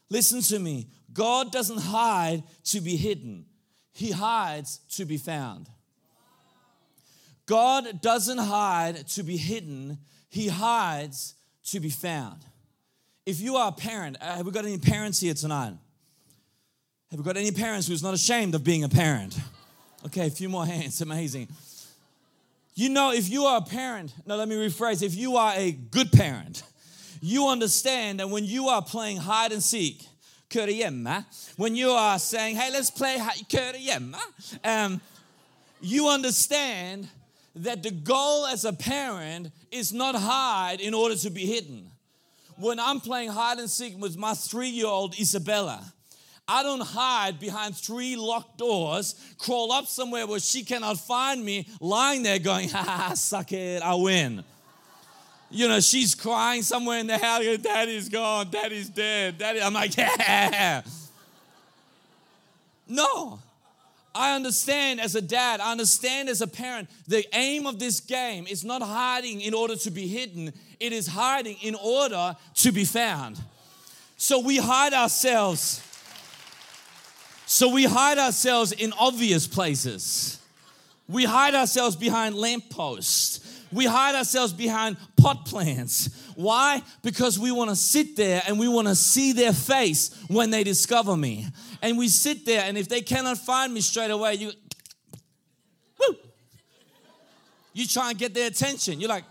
Listen 0.09 0.41
to 0.41 0.59
me. 0.59 0.87
God 1.13 1.51
doesn't 1.51 1.79
hide 1.79 2.43
to 2.65 2.81
be 2.81 2.95
hidden, 2.95 3.45
He 3.91 4.11
hides 4.11 4.79
to 4.95 5.05
be 5.05 5.17
found. 5.17 5.69
God 7.45 8.01
doesn't 8.01 8.37
hide 8.37 9.07
to 9.07 9.23
be 9.23 9.37
hidden, 9.37 9.97
He 10.29 10.47
hides 10.47 11.35
to 11.65 11.79
be 11.79 11.89
found. 11.89 12.45
If 13.25 13.41
you 13.41 13.55
are 13.55 13.69
a 13.69 13.71
parent, 13.71 14.17
uh, 14.21 14.37
have 14.37 14.45
we 14.45 14.51
got 14.51 14.65
any 14.65 14.77
parents 14.77 15.19
here 15.19 15.33
tonight? 15.33 15.73
Have 17.11 17.19
we 17.19 17.25
got 17.25 17.37
any 17.37 17.51
parents 17.51 17.87
who's 17.87 18.03
not 18.03 18.13
ashamed 18.13 18.53
of 18.55 18.63
being 18.63 18.83
a 18.83 18.89
parent? 18.89 19.37
Okay, 20.05 20.27
a 20.27 20.29
few 20.29 20.49
more 20.49 20.65
hands, 20.65 21.01
amazing. 21.01 21.47
You 22.75 22.89
know, 22.89 23.11
if 23.11 23.29
you 23.29 23.45
are 23.45 23.57
a 23.57 23.61
parent, 23.61 24.13
no, 24.25 24.35
let 24.35 24.47
me 24.47 24.55
rephrase, 24.55 25.01
if 25.01 25.15
you 25.15 25.35
are 25.37 25.53
a 25.55 25.71
good 25.71 26.11
parent, 26.11 26.63
you 27.21 27.47
understand 27.47 28.19
that 28.19 28.29
when 28.29 28.45
you 28.45 28.67
are 28.67 28.81
playing 28.81 29.17
hide 29.17 29.51
and 29.51 29.63
seek, 29.63 30.05
when 31.57 31.75
you 31.75 31.89
are 31.89 32.19
saying, 32.19 32.55
hey, 32.55 32.71
let's 32.71 32.89
play 32.89 33.17
um, 34.63 35.01
you 35.81 36.07
understand 36.07 37.09
that 37.55 37.83
the 37.83 37.91
goal 37.91 38.45
as 38.45 38.63
a 38.65 38.73
parent 38.73 39.51
is 39.71 39.91
not 39.91 40.15
hide 40.15 40.79
in 40.79 40.93
order 40.93 41.15
to 41.15 41.29
be 41.29 41.45
hidden. 41.45 41.89
When 42.57 42.79
I'm 42.79 43.01
playing 43.01 43.29
hide 43.29 43.59
and 43.59 43.69
seek 43.69 43.99
with 43.99 44.17
my 44.17 44.33
three 44.33 44.69
year 44.69 44.87
old 44.87 45.19
Isabella, 45.19 45.93
I 46.47 46.63
don't 46.63 46.81
hide 46.81 47.39
behind 47.39 47.75
three 47.75 48.15
locked 48.15 48.57
doors, 48.57 49.15
crawl 49.37 49.73
up 49.73 49.85
somewhere 49.85 50.25
where 50.25 50.39
she 50.39 50.63
cannot 50.63 50.97
find 50.97 51.43
me, 51.43 51.67
lying 51.81 52.23
there 52.23 52.39
going, 52.39 52.69
ha 52.69 52.83
ha, 52.83 53.13
suck 53.15 53.51
it, 53.51 53.81
I 53.81 53.95
win 53.95 54.43
you 55.49 55.67
know, 55.67 55.79
she's 55.79 56.13
crying 56.13 56.61
somewhere 56.61 56.99
in 56.99 57.07
the 57.07 57.17
house. 57.17 57.43
Daddy's 57.57 58.09
gone. 58.09 58.49
Daddy's 58.49 58.89
dead. 58.89 59.37
Daddy. 59.37 59.61
I'm 59.61 59.73
like, 59.73 59.95
yeah. 59.97 60.81
No. 62.87 63.39
I 64.17 64.35
understand 64.35 64.99
as 64.99 65.15
a 65.15 65.21
dad, 65.21 65.59
I 65.59 65.71
understand 65.71 66.27
as 66.27 66.41
a 66.41 66.47
parent, 66.47 66.89
the 67.07 67.23
aim 67.33 67.67
of 67.67 67.77
this 67.77 67.99
game 67.99 68.47
is 68.47 68.65
not 68.65 68.81
hiding 68.81 69.41
in 69.41 69.53
order 69.53 69.75
to 69.75 69.91
be 69.91 70.07
hidden, 70.07 70.51
it 70.79 70.91
is 70.91 71.05
hiding 71.05 71.57
in 71.61 71.75
order 71.75 72.35
to 72.55 72.71
be 72.71 72.83
found. 72.83 73.39
So 74.17 74.39
we 74.39 74.57
hide 74.57 74.93
ourselves. 74.93 75.83
So 77.45 77.69
we 77.69 77.83
hide 77.83 78.17
ourselves 78.17 78.71
in 78.71 78.91
obvious 78.99 79.45
places. 79.45 80.41
We 81.07 81.23
hide 81.23 81.53
ourselves 81.53 81.95
behind 81.95 82.35
lampposts. 82.35 83.56
We 83.71 83.85
hide 83.85 84.15
ourselves 84.15 84.53
behind 84.53 84.97
pot 85.17 85.45
plants. 85.45 86.09
Why? 86.35 86.81
Because 87.03 87.37
we 87.37 87.51
want 87.51 87.69
to 87.69 87.75
sit 87.75 88.15
there 88.15 88.41
and 88.47 88.59
we 88.59 88.67
want 88.67 88.87
to 88.87 88.95
see 88.95 89.33
their 89.33 89.53
face 89.53 90.15
when 90.27 90.51
they 90.51 90.63
discover 90.63 91.17
me. 91.17 91.47
And 91.81 91.97
we 91.97 92.07
sit 92.07 92.45
there, 92.45 92.63
and 92.63 92.77
if 92.77 92.87
they 92.87 93.01
cannot 93.01 93.37
find 93.37 93.73
me 93.73 93.81
straight 93.81 94.11
away, 94.11 94.35
you, 94.35 94.51
woo, 95.99 96.15
you 97.73 97.85
try 97.85 98.09
and 98.09 98.17
get 98.17 98.33
their 98.33 98.47
attention. 98.47 98.99
You're 98.99 99.09
like, 99.09 99.25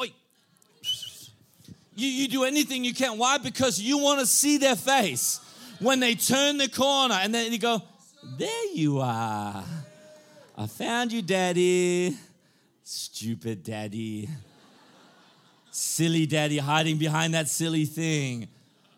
oi, 0.00 0.12
You, 1.94 2.08
you 2.08 2.28
do 2.28 2.44
anything 2.44 2.84
you 2.84 2.94
can. 2.94 3.18
Why? 3.18 3.38
Because 3.38 3.80
you 3.80 3.98
want 3.98 4.20
to 4.20 4.26
see 4.26 4.58
their 4.58 4.76
face 4.76 5.40
when 5.80 6.00
they 6.00 6.14
turn 6.14 6.58
the 6.58 6.68
corner 6.68 7.16
and 7.16 7.34
then 7.34 7.52
you 7.52 7.58
go, 7.58 7.82
There 8.38 8.74
you 8.74 9.00
are. 9.00 9.64
I 10.56 10.66
found 10.66 11.12
you, 11.12 11.22
daddy. 11.22 12.16
Stupid 12.84 13.62
daddy. 13.62 14.28
Silly 15.70 16.26
daddy 16.26 16.58
hiding 16.58 16.98
behind 16.98 17.34
that 17.34 17.48
silly 17.48 17.84
thing. 17.84 18.48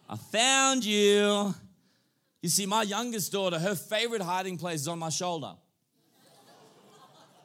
I 0.08 0.16
found 0.16 0.84
you. 0.84 1.54
You 2.42 2.48
see, 2.48 2.66
my 2.66 2.82
youngest 2.82 3.32
daughter, 3.32 3.58
her 3.58 3.74
favorite 3.74 4.22
hiding 4.22 4.58
place 4.58 4.80
is 4.82 4.88
on 4.88 4.98
my 4.98 5.08
shoulder. 5.08 5.52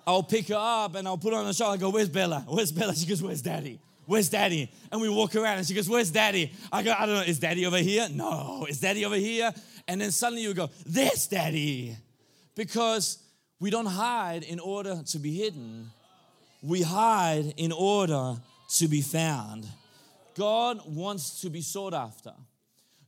I'll 0.08 0.24
pick 0.24 0.48
her 0.48 0.55
up 0.58 0.96
and 0.96 1.08
I'll 1.08 1.17
put 1.17 1.34
her 1.34 1.39
on 1.39 1.46
the 1.46 1.53
shoulder. 1.53 1.74
I 1.74 1.77
go, 1.77 1.89
Where's 1.89 2.10
Bella? 2.10 2.43
Where's 2.48 2.72
Bella? 2.72 2.96
She 2.96 3.05
goes, 3.05 3.22
Where's 3.22 3.41
daddy? 3.41 3.79
Where's 4.08 4.27
daddy? 4.27 4.72
And 4.91 5.00
we 5.00 5.08
walk 5.08 5.36
around 5.36 5.60
and 5.60 5.67
she 5.67 5.75
goes, 5.75 5.88
Where's 5.88 6.10
daddy? 6.10 6.51
I 6.72 6.81
go, 6.81 6.96
I 6.98 7.05
don't 7.05 7.15
know, 7.15 7.22
is 7.22 7.38
daddy 7.38 7.65
over 7.67 7.77
here? 7.77 8.08
No. 8.12 8.65
Is 8.67 8.79
daddy 8.79 9.05
over 9.05 9.15
here? 9.15 9.53
And 9.88 10.01
then 10.01 10.12
suddenly 10.12 10.41
you 10.41 10.53
go, 10.55 10.69
There's 10.86 11.27
daddy. 11.27 11.96
Because 12.55 13.19
we 13.60 13.69
don't 13.69 13.86
hide 13.86 14.43
in 14.43 14.60
order 14.60 15.03
to 15.05 15.19
be 15.19 15.36
hidden, 15.36 15.91
we 16.61 16.81
hide 16.81 17.53
in 17.57 17.71
order 17.71 18.35
to 18.77 18.87
be 18.87 19.01
found. 19.01 19.67
God 20.35 20.81
wants 20.85 21.41
to 21.41 21.49
be 21.49 21.61
sought 21.61 21.93
after. 21.93 22.33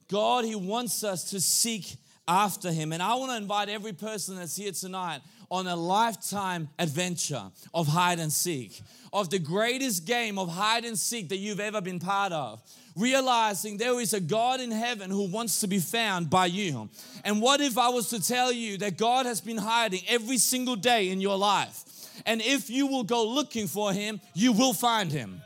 God, 0.10 0.46
He 0.46 0.56
wants 0.56 1.04
us 1.04 1.30
to 1.32 1.40
seek 1.40 1.96
after 2.28 2.72
Him. 2.72 2.94
And 2.94 3.02
I 3.02 3.16
want 3.16 3.32
to 3.32 3.38
invite 3.38 3.70
every 3.70 3.94
person 3.94 4.36
that's 4.36 4.56
here 4.56 4.72
tonight 4.72 5.22
on 5.50 5.68
a 5.68 5.76
lifetime 5.76 6.70
adventure 6.80 7.44
of 7.74 7.88
hide 7.88 8.20
and 8.20 8.32
seek, 8.32 8.82
of 9.12 9.30
the 9.30 9.40
greatest 9.40 10.06
game 10.06 10.40
of 10.40 10.50
hide 10.50 10.86
and 10.86 10.98
seek 10.98 11.30
that 11.30 11.38
you've 11.38 11.60
ever 11.60 11.82
been 11.82 12.00
part 12.00 12.32
of. 12.32 12.62
Realizing 12.96 13.78
there 13.78 14.00
is 14.00 14.14
a 14.14 14.20
God 14.20 14.60
in 14.60 14.72
heaven 14.72 15.10
who 15.10 15.30
wants 15.30 15.60
to 15.62 15.68
be 15.68 15.80
found 15.80 16.30
by 16.30 16.46
you. 16.46 16.90
And 17.24 17.42
what 17.42 17.62
if 17.62 17.78
I 17.78 17.90
was 17.90 18.10
to 18.10 18.22
tell 18.22 18.52
you 18.52 18.78
that 18.80 18.98
God 18.98 19.26
has 19.26 19.42
been 19.42 19.58
hiding 19.58 20.02
every 20.08 20.38
single 20.38 20.76
day 20.76 21.10
in 21.10 21.22
your 21.22 21.38
life? 21.38 21.84
And 22.26 22.42
if 22.42 22.70
you 22.70 22.88
will 22.88 23.04
go 23.04 23.28
looking 23.28 23.68
for 23.68 23.94
him, 23.94 24.22
you 24.34 24.52
will 24.52 24.74
find 24.74 25.12
him. 25.12 25.42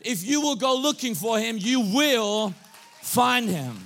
If 0.00 0.24
you 0.24 0.40
will 0.40 0.56
go 0.56 0.76
looking 0.76 1.14
for 1.14 1.38
him, 1.38 1.56
you 1.58 1.80
will 1.80 2.54
find 3.02 3.48
him. 3.48 3.76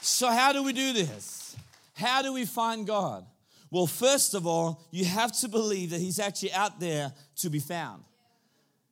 So, 0.00 0.30
how 0.30 0.52
do 0.52 0.62
we 0.62 0.72
do 0.72 0.92
this? 0.92 1.56
How 1.94 2.22
do 2.22 2.32
we 2.32 2.44
find 2.44 2.86
God? 2.86 3.24
Well, 3.70 3.86
first 3.86 4.34
of 4.34 4.46
all, 4.46 4.82
you 4.90 5.04
have 5.04 5.32
to 5.40 5.48
believe 5.48 5.90
that 5.90 6.00
He's 6.00 6.18
actually 6.18 6.52
out 6.52 6.80
there 6.80 7.12
to 7.36 7.50
be 7.50 7.58
found. 7.58 8.02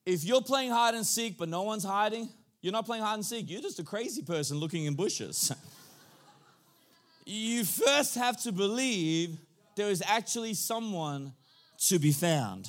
If 0.04 0.24
you're 0.24 0.42
playing 0.42 0.70
hide 0.70 0.94
and 0.94 1.06
seek, 1.06 1.38
but 1.38 1.48
no 1.48 1.62
one's 1.62 1.84
hiding, 1.84 2.28
you're 2.60 2.72
not 2.72 2.84
playing 2.84 3.02
hide 3.02 3.14
and 3.14 3.24
seek. 3.24 3.48
You're 3.48 3.62
just 3.62 3.78
a 3.78 3.84
crazy 3.84 4.22
person 4.22 4.58
looking 4.58 4.84
in 4.84 4.94
bushes. 4.94 5.52
you 7.24 7.64
first 7.64 8.14
have 8.16 8.40
to 8.42 8.52
believe 8.52 9.38
there 9.76 9.90
is 9.90 10.02
actually 10.06 10.54
someone 10.54 11.32
to 11.88 11.98
be 11.98 12.10
found. 12.12 12.68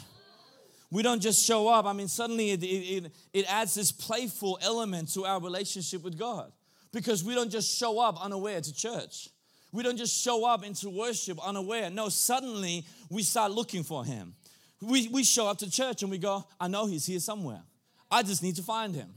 We 0.92 1.02
don't 1.02 1.22
just 1.22 1.46
show 1.46 1.68
up. 1.68 1.86
I 1.86 1.94
mean, 1.94 2.08
suddenly 2.08 2.52
it, 2.52 2.64
it, 2.64 3.12
it 3.34 3.46
adds 3.52 3.74
this 3.74 3.92
playful 3.92 4.60
element 4.62 5.14
to 5.14 5.26
our 5.26 5.42
relationship 5.42 6.04
with 6.04 6.18
God 6.18 6.52
because 6.94 7.24
we 7.24 7.36
don't 7.36 7.50
just 7.50 7.78
show 7.78 8.00
up 8.00 8.24
unaware 8.24 8.62
to 8.62 8.74
church. 8.74 9.30
We 9.72 9.84
don't 9.84 9.98
just 9.98 10.24
show 10.24 10.46
up 10.46 10.66
into 10.66 10.90
worship 10.90 11.46
unaware. 11.46 11.90
No, 11.90 12.08
suddenly 12.10 12.86
we 13.10 13.24
start 13.24 13.52
looking 13.52 13.84
for 13.84 14.06
Him. 14.06 14.34
We, 14.82 15.08
we 15.10 15.24
show 15.24 15.48
up 15.48 15.58
to 15.60 15.70
church 15.70 16.04
and 16.04 16.12
we 16.12 16.18
go, 16.18 16.46
I 16.60 16.68
know 16.68 16.86
He's 16.86 17.06
here 17.06 17.20
somewhere. 17.20 17.62
I 18.10 18.24
just 18.24 18.42
need 18.42 18.56
to 18.56 18.64
find 18.64 18.96
Him. 18.96 19.10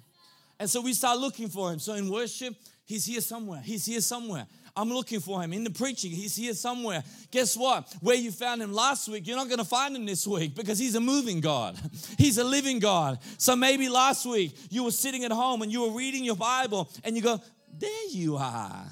And 0.59 0.69
so 0.69 0.81
we 0.81 0.93
start 0.93 1.19
looking 1.19 1.49
for 1.49 1.73
Him. 1.73 1.79
So 1.79 1.95
in 1.95 2.11
worship, 2.11 2.55
He's 2.85 3.07
here 3.07 3.21
somewhere. 3.21 3.61
He's 3.61 3.87
here 3.87 4.01
somewhere. 4.01 4.47
I'm 4.77 4.89
looking 4.89 5.21
for 5.21 5.43
him. 5.43 5.53
In 5.53 5.65
the 5.65 5.71
preaching, 5.71 6.11
he's 6.11 6.37
here 6.37 6.55
somewhere. 6.55 7.03
Guess 7.31 7.57
what? 7.57 7.93
Where 8.01 8.17
you 8.17 8.31
found 8.31 8.63
him 8.63 8.73
last 8.73 9.09
week, 9.09 9.27
you're 9.27 9.37
not 9.37 9.49
going 9.49 9.59
to 9.59 9.65
find 9.65 9.95
him 9.97 10.07
this 10.07 10.27
week 10.27 10.55
because 10.55 10.79
he's 10.79 10.95
a 10.95 11.01
moving 11.01 11.41
God. 11.41 11.79
He's 12.19 12.39
a 12.39 12.45
living 12.45 12.79
God. 12.79 13.19
So 13.39 13.57
maybe 13.57 13.89
last 13.89 14.27
week 14.27 14.55
you 14.71 14.85
were 14.85 14.91
sitting 14.91 15.25
at 15.25 15.33
home 15.33 15.63
and 15.63 15.73
you 15.73 15.83
were 15.83 15.97
reading 15.97 16.25
your 16.25 16.37
Bible 16.37 16.91
and 17.03 17.17
you 17.17 17.23
go, 17.23 17.41
There 17.79 18.09
you 18.11 18.37
are. 18.37 18.85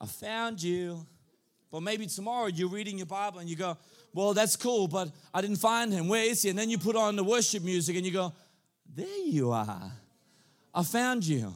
I 0.00 0.06
found 0.06 0.62
you. 0.62 1.06
But 1.70 1.80
maybe 1.80 2.06
tomorrow 2.06 2.46
you're 2.46 2.68
reading 2.68 2.98
your 2.98 3.06
Bible 3.06 3.40
and 3.40 3.48
you 3.48 3.56
go, 3.56 3.76
Well, 4.14 4.34
that's 4.34 4.56
cool, 4.56 4.88
but 4.88 5.10
I 5.34 5.40
didn't 5.40 5.56
find 5.58 5.92
him. 5.92 6.08
Where 6.08 6.24
is 6.24 6.42
he? 6.42 6.50
And 6.50 6.58
then 6.58 6.70
you 6.70 6.78
put 6.78 6.96
on 6.96 7.16
the 7.16 7.24
worship 7.24 7.62
music 7.62 7.96
and 7.96 8.04
you 8.04 8.12
go, 8.12 8.32
There 8.94 9.26
you 9.26 9.50
are. 9.50 9.92
I 10.74 10.82
found 10.82 11.26
you. 11.26 11.52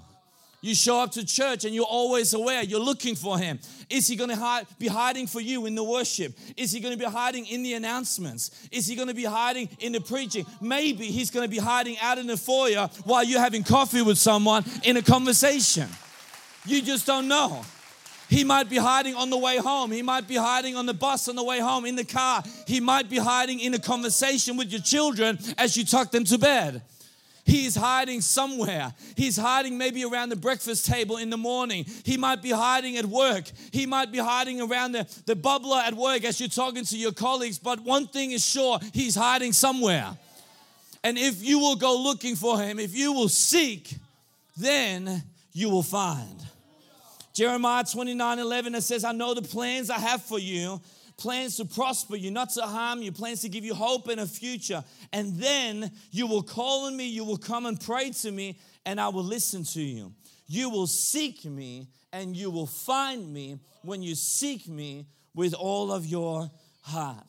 You 0.65 0.75
show 0.75 0.99
up 0.99 1.13
to 1.13 1.27
church 1.27 1.67
and 1.67 1.75
you're 1.75 1.85
always 1.85 2.33
aware, 2.33 2.63
you're 2.63 2.81
looking 2.81 3.17
for 3.17 3.37
him. 3.37 3.59
Is 3.91 4.09
he 4.09 4.17
going 4.17 4.31
to 4.31 4.37
hide, 4.37 4.67
be 4.79 4.89
hiding 4.89 5.27
for 5.27 5.43
you 5.43 5.67
in 5.67 5.75
the 5.75 5.85
worship? 5.85 6.33
Is 6.57 6.73
he 6.73 6.81
going 6.81 6.95
to 6.95 6.99
be 6.99 7.05
hiding 7.05 7.45
in 7.45 7.63
the 7.63 7.75
announcements? 7.75 8.67
Is 8.73 8.87
he 8.87 8.97
going 8.97 9.09
to 9.09 9.15
be 9.15 9.25
hiding 9.25 9.69
in 9.81 9.93
the 9.93 10.01
preaching? 10.01 10.47
Maybe 10.63 11.05
he's 11.05 11.31
going 11.31 11.45
to 11.45 11.51
be 11.51 11.59
hiding 11.59 11.99
out 12.01 12.17
in 12.17 12.27
the 12.27 12.39
foyer 12.39 12.89
while 13.05 13.25
you're 13.25 13.41
having 13.41 13.63
coffee 13.63 14.01
with 14.01 14.17
someone 14.17 14.65
in 14.85 14.97
a 14.97 15.03
conversation. 15.03 15.87
You 16.65 16.81
just 16.81 17.07
don't 17.07 17.29
know. 17.29 17.63
He 18.31 18.43
might 18.43 18.71
be 18.71 18.79
hiding 18.79 19.17
on 19.17 19.29
the 19.29 19.37
way 19.37 19.59
home. 19.59 19.93
He 19.93 20.01
might 20.01 20.27
be 20.27 20.37
hiding 20.37 20.77
on 20.77 20.87
the 20.87 20.95
bus 20.95 21.29
on 21.29 21.37
the 21.37 21.45
way 21.45 21.61
home, 21.61 21.85
in 21.85 21.95
the 21.95 22.07
car. 22.07 22.43
He 22.67 22.81
might 22.81 23.11
be 23.11 23.19
hiding 23.19 23.61
in 23.61 23.75
a 23.75 23.79
conversation 23.79 24.57
with 24.57 24.73
your 24.73 24.81
children 24.81 25.39
as 25.59 25.77
you 25.77 25.85
tuck 25.85 26.11
them 26.11 26.25
to 26.25 26.39
bed. 26.39 26.81
He's 27.45 27.77
hiding 27.77 28.23
somewhere. 28.23 28.95
He's 29.17 29.37
hiding 29.37 29.77
maybe 29.77 30.03
around 30.05 30.31
the 30.31 30.37
breakfast 30.37 30.87
table 30.87 31.19
in 31.19 31.29
the 31.29 31.37
morning. 31.37 31.85
He 32.03 32.17
might 32.17 32.43
be 32.43 32.51
hiding 32.51 32.97
at 32.97 33.05
work. 33.05 33.45
He 33.71 33.85
might 33.85 34.11
be 34.11 34.19
hiding 34.19 34.63
around 34.63 34.93
the, 34.93 35.07
the 35.27 35.37
bubbler 35.37 35.79
at 35.79 35.95
work 35.95 36.25
as 36.25 36.41
you're 36.41 36.49
talking 36.49 36.85
to 36.85 36.97
your 36.97 37.13
colleagues. 37.13 37.59
But 37.59 37.81
one 37.81 38.07
thing 38.07 38.31
is 38.31 38.45
sure, 38.45 38.79
he's 38.95 39.15
hiding 39.15 39.53
somewhere. 39.53 40.17
And 41.03 41.19
if 41.19 41.45
you 41.45 41.59
will 41.59 41.77
go 41.77 42.01
looking 42.01 42.35
for 42.35 42.59
him, 42.59 42.79
if 42.79 42.97
you 42.97 43.13
will 43.13 43.29
seek, 43.29 43.95
then 44.57 45.23
you 45.53 45.69
will 45.69 45.83
find. 45.83 46.41
Jeremiah 47.35 47.85
29 47.85 48.39
11, 48.39 48.75
it 48.75 48.83
says, 48.83 49.05
I 49.05 49.13
know 49.13 49.35
the 49.35 49.43
plans 49.43 49.91
I 49.91 49.99
have 49.99 50.23
for 50.23 50.39
you 50.39 50.81
plans 51.17 51.57
to 51.57 51.65
prosper 51.65 52.17
you, 52.17 52.31
not 52.31 52.51
to 52.51 52.63
harm 52.63 53.03
you, 53.03 53.13
plans 53.13 53.43
to 53.43 53.49
give 53.49 53.65
you 53.65 53.75
hope 53.75 54.09
and 54.09 54.21
a 54.21 54.27
future. 54.27 54.83
And 55.13 55.37
then 55.37 55.91
you 56.11 56.27
will 56.27 56.43
call 56.43 56.87
on 56.87 56.97
me, 56.97 57.07
you 57.07 57.25
will 57.25 57.37
come 57.37 57.67
and 57.67 57.81
pray 57.81 58.11
to 58.11 58.31
me, 58.31 58.59
and 58.85 59.01
I 59.01 59.09
will 59.09 59.25
listen 59.25 59.65
to 59.65 59.83
you. 59.83 60.13
You 60.47 60.71
will 60.71 60.87
seek 60.87 61.45
me, 61.45 61.89
and 62.13 62.37
you 62.37 62.51
will 62.51 62.67
find 62.67 63.33
me 63.33 63.59
when 63.83 64.03
you 64.03 64.15
seek 64.15 64.69
me 64.69 65.07
with 65.35 65.55
all 65.55 65.93
of 65.93 66.07
your 66.07 66.51
heart. 66.83 67.27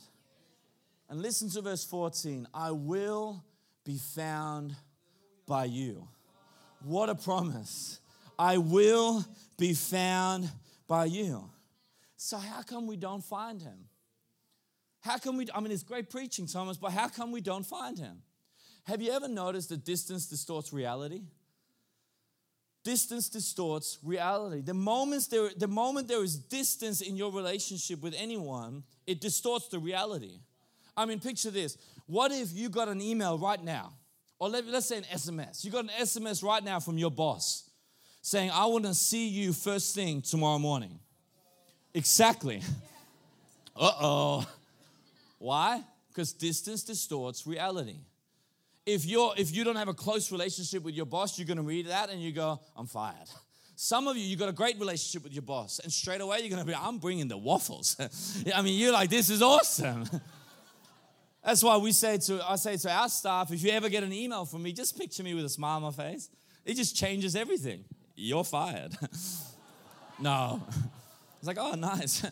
And 1.10 1.22
listen 1.22 1.50
to 1.51 1.62
verse 1.62 1.86
14 1.86 2.48
I 2.54 2.72
will 2.72 3.44
be 3.84 3.98
found 3.98 4.75
by 5.46 5.65
you. 5.65 6.08
What 6.84 7.10
a 7.10 7.15
promise! 7.15 8.00
I 8.38 8.58
will 8.58 9.24
be 9.58 9.74
found 9.74 10.50
by 10.88 11.06
you. 11.06 11.50
So, 12.25 12.38
how 12.38 12.63
come 12.63 12.88
we 12.88 12.98
don't 12.98 13.24
find 13.24 13.62
him? 13.62 13.77
How 15.01 15.20
come 15.20 15.38
we, 15.38 15.46
I 15.53 15.60
mean, 15.60 15.72
it's 15.72 15.84
great 15.84 16.10
preaching, 16.10 16.48
Thomas, 16.48 16.75
but 16.75 16.91
how 16.91 17.08
come 17.08 17.32
we 17.32 17.39
don't 17.39 17.63
find 17.63 18.00
him? 18.00 18.24
Have 18.86 19.00
you 19.00 19.12
ever 19.12 19.27
noticed 19.27 19.70
that 19.70 19.86
distance 19.86 20.25
distorts 20.25 20.74
reality? 20.74 21.22
Distance 22.84 23.29
distorts 23.29 24.00
reality. 24.03 24.62
The, 24.62 24.74
moments 24.74 25.27
there, 25.27 25.51
the 25.55 25.67
moment 25.67 26.08
there 26.08 26.24
is 26.24 26.36
distance 26.36 27.01
in 27.01 27.15
your 27.15 27.32
relationship 27.32 28.01
with 28.01 28.15
anyone, 28.17 28.82
it 29.05 29.22
distorts 29.22 29.67
the 29.67 29.77
reality. 29.77 30.39
I 30.98 31.05
mean, 31.05 31.20
picture 31.20 31.51
this. 31.51 31.77
What 32.08 32.32
if 32.32 32.53
you 32.53 32.70
got 32.70 32.88
an 32.88 33.01
email 33.03 33.38
right 33.38 33.63
now, 33.63 33.94
or 34.39 34.50
let, 34.50 34.65
us 34.65 34.88
say 34.88 34.98
an 34.98 35.03
SMS? 35.13 35.63
You 35.63 35.70
got 35.70 35.84
an 35.84 35.91
SMS 36.01 36.44
right 36.44 36.63
now 36.63 36.79
from 36.79 36.98
your 36.98 37.12
boss 37.12 37.70
saying, 38.24 38.50
I 38.51 38.65
want 38.65 38.86
to 38.86 38.96
see 38.96 39.27
you 39.27 39.53
first 39.53 39.94
thing 39.94 40.24
tomorrow 40.24 40.58
morning. 40.58 40.98
Exactly. 41.96 42.62
Uh 43.75 43.92
oh. 44.02 44.48
Why? 45.40 45.82
Because 46.10 46.34
distance 46.34 46.84
distorts 46.84 47.48
reality. 47.48 47.96
If 48.86 49.06
you're 49.06 49.34
if 49.38 49.56
you 49.56 49.64
don't 49.64 49.78
have 49.78 49.88
a 49.88 49.94
close 49.94 50.30
relationship 50.30 50.84
with 50.84 50.94
your 50.94 51.06
boss, 51.06 51.40
you're 51.40 51.48
gonna 51.48 51.64
read 51.64 51.88
that 51.88 52.10
and 52.10 52.22
you 52.22 52.34
go, 52.34 52.60
I'm 52.75 52.86
fired. 52.86 53.30
Some 53.78 54.08
of 54.08 54.18
you, 54.18 54.24
you 54.24 54.36
got 54.36 54.50
a 54.50 54.54
great 54.54 54.78
relationship 54.78 55.24
with 55.24 55.34
your 55.34 55.42
boss, 55.42 55.80
and 55.80 55.92
straight 55.92 56.22
away 56.22 56.40
you're 56.42 56.50
gonna 56.50 56.66
be, 56.66 56.75
I'm 56.75 56.98
bringing 56.98 57.30
the 57.30 57.38
waffles. 57.38 57.96
I 58.56 58.62
mean, 58.62 58.78
you're 58.78 58.94
like, 58.94 59.10
this 59.10 59.30
is 59.30 59.42
awesome. 59.42 60.06
That's 61.44 61.64
why 61.64 61.78
we 61.78 61.94
say 61.94 62.18
to 62.18 62.42
I 62.46 62.58
say 62.58 62.75
to 62.75 62.92
our 62.92 63.08
staff, 63.08 63.54
if 63.54 63.64
you 63.64 63.72
ever 63.72 63.88
get 63.88 64.04
an 64.04 64.12
email 64.12 64.44
from 64.44 64.64
me, 64.64 64.74
just 64.74 64.98
picture 64.98 65.24
me 65.24 65.34
with 65.34 65.46
a 65.46 65.50
smile 65.50 65.78
on 65.78 65.84
my 65.84 65.92
face. 65.92 66.30
It 66.66 66.74
just 66.75 66.96
changes 66.98 67.38
everything. 67.38 67.86
You're 68.18 68.44
fired. 68.44 68.98
no 70.20 70.62
like, 71.48 71.58
oh, 71.60 71.74
nice. 71.74 72.25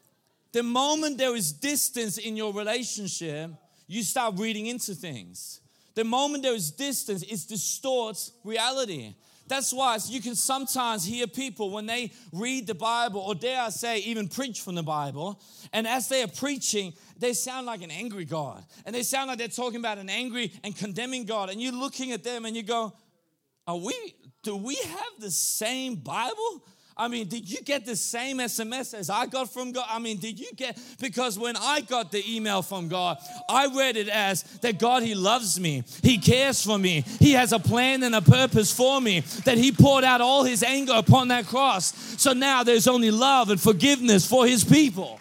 the 0.52 0.62
moment 0.62 1.18
there 1.18 1.34
is 1.34 1.52
distance 1.52 2.18
in 2.18 2.36
your 2.36 2.52
relationship, 2.52 3.50
you 3.86 4.02
start 4.02 4.38
reading 4.38 4.66
into 4.66 4.94
things. 4.94 5.60
The 5.94 6.04
moment 6.04 6.42
there 6.42 6.54
is 6.54 6.70
distance, 6.70 7.22
it 7.22 7.48
distorts 7.48 8.32
reality. 8.42 9.14
That's 9.46 9.72
why 9.72 9.98
you 10.08 10.22
can 10.22 10.34
sometimes 10.34 11.04
hear 11.04 11.26
people 11.26 11.70
when 11.70 11.86
they 11.86 12.12
read 12.32 12.66
the 12.66 12.74
Bible, 12.74 13.20
or 13.20 13.34
dare 13.34 13.60
I 13.60 13.68
say, 13.68 13.98
even 14.00 14.28
preach 14.28 14.62
from 14.62 14.74
the 14.74 14.82
Bible, 14.82 15.40
and 15.72 15.86
as 15.86 16.08
they 16.08 16.22
are 16.22 16.28
preaching, 16.28 16.94
they 17.18 17.34
sound 17.34 17.66
like 17.66 17.82
an 17.82 17.90
angry 17.90 18.24
God. 18.24 18.64
And 18.86 18.94
they 18.94 19.02
sound 19.02 19.28
like 19.28 19.38
they're 19.38 19.48
talking 19.48 19.80
about 19.80 19.98
an 19.98 20.08
angry 20.08 20.52
and 20.64 20.74
condemning 20.74 21.26
God. 21.26 21.50
And 21.50 21.60
you're 21.60 21.72
looking 21.72 22.12
at 22.12 22.24
them 22.24 22.46
and 22.46 22.56
you 22.56 22.62
go, 22.62 22.94
Are 23.66 23.76
we, 23.76 24.14
do 24.42 24.56
we 24.56 24.76
have 24.76 25.20
the 25.20 25.30
same 25.30 25.96
Bible? 25.96 26.64
I 26.96 27.08
mean, 27.08 27.26
did 27.26 27.50
you 27.50 27.60
get 27.62 27.84
the 27.84 27.96
same 27.96 28.38
SMS 28.38 28.94
as 28.94 29.10
I 29.10 29.26
got 29.26 29.52
from 29.52 29.72
God? 29.72 29.86
I 29.88 29.98
mean, 29.98 30.18
did 30.18 30.38
you 30.38 30.52
get, 30.54 30.78
because 31.00 31.36
when 31.36 31.56
I 31.56 31.80
got 31.80 32.12
the 32.12 32.22
email 32.32 32.62
from 32.62 32.88
God, 32.88 33.18
I 33.48 33.66
read 33.66 33.96
it 33.96 34.08
as 34.08 34.42
that 34.60 34.78
God, 34.78 35.02
He 35.02 35.16
loves 35.16 35.58
me, 35.58 35.82
He 36.02 36.18
cares 36.18 36.64
for 36.64 36.78
me, 36.78 37.00
He 37.18 37.32
has 37.32 37.52
a 37.52 37.58
plan 37.58 38.04
and 38.04 38.14
a 38.14 38.22
purpose 38.22 38.72
for 38.72 39.00
me, 39.00 39.20
that 39.44 39.58
He 39.58 39.72
poured 39.72 40.04
out 40.04 40.20
all 40.20 40.44
His 40.44 40.62
anger 40.62 40.94
upon 40.94 41.28
that 41.28 41.46
cross. 41.46 41.92
So 42.20 42.32
now 42.32 42.62
there's 42.62 42.86
only 42.86 43.10
love 43.10 43.50
and 43.50 43.60
forgiveness 43.60 44.28
for 44.28 44.46
His 44.46 44.62
people. 44.62 45.20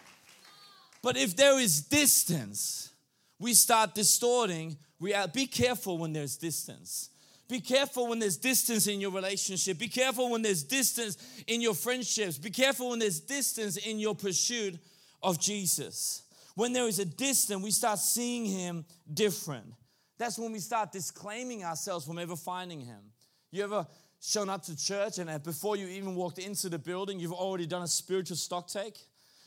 But 1.01 1.17
if 1.17 1.35
there 1.35 1.59
is 1.59 1.81
distance, 1.81 2.91
we 3.39 3.53
start 3.53 3.95
distorting. 3.95 4.77
Reality. 4.99 5.31
Uh, 5.31 5.33
be 5.33 5.47
careful 5.47 5.97
when 5.97 6.13
there's 6.13 6.37
distance 6.37 7.09
be 7.47 7.59
careful 7.59 8.07
when 8.07 8.19
there's 8.19 8.37
distance 8.37 8.87
in 8.87 9.01
your 9.01 9.11
relationship. 9.11 9.77
Be 9.77 9.89
careful 9.89 10.31
when 10.31 10.41
there's 10.41 10.63
distance 10.63 11.17
in 11.47 11.61
your 11.61 11.73
friendships. 11.73 12.37
Be 12.37 12.49
careful 12.49 12.89
when 12.89 12.99
there's 12.99 13.19
distance 13.19 13.77
in 13.77 13.99
your 13.99 14.15
pursuit 14.15 14.79
of 15.21 15.39
Jesus. 15.39 16.23
When 16.55 16.71
there 16.71 16.87
is 16.87 16.99
a 16.99 17.05
distance, 17.05 17.61
we 17.61 17.71
start 17.71 17.99
seeing 17.99 18.45
Him 18.45 18.85
different. 19.13 19.65
That's 20.17 20.39
when 20.39 20.51
we 20.51 20.59
start 20.59 20.91
disclaiming 20.91 21.65
ourselves 21.65 22.05
from 22.05 22.17
ever 22.17 22.35
finding 22.35 22.79
Him. 22.79 23.01
You 23.51 23.63
ever 23.63 23.87
shown 24.21 24.49
up 24.49 24.63
to 24.63 24.77
church 24.77 25.17
and 25.17 25.43
before 25.43 25.75
you 25.75 25.87
even 25.87 26.15
walked 26.15 26.39
into 26.39 26.69
the 26.69 26.79
building, 26.79 27.19
you've 27.19 27.33
already 27.33 27.65
done 27.65 27.81
a 27.81 27.87
spiritual 27.87 28.37
stock 28.37 28.67
take? 28.67 28.97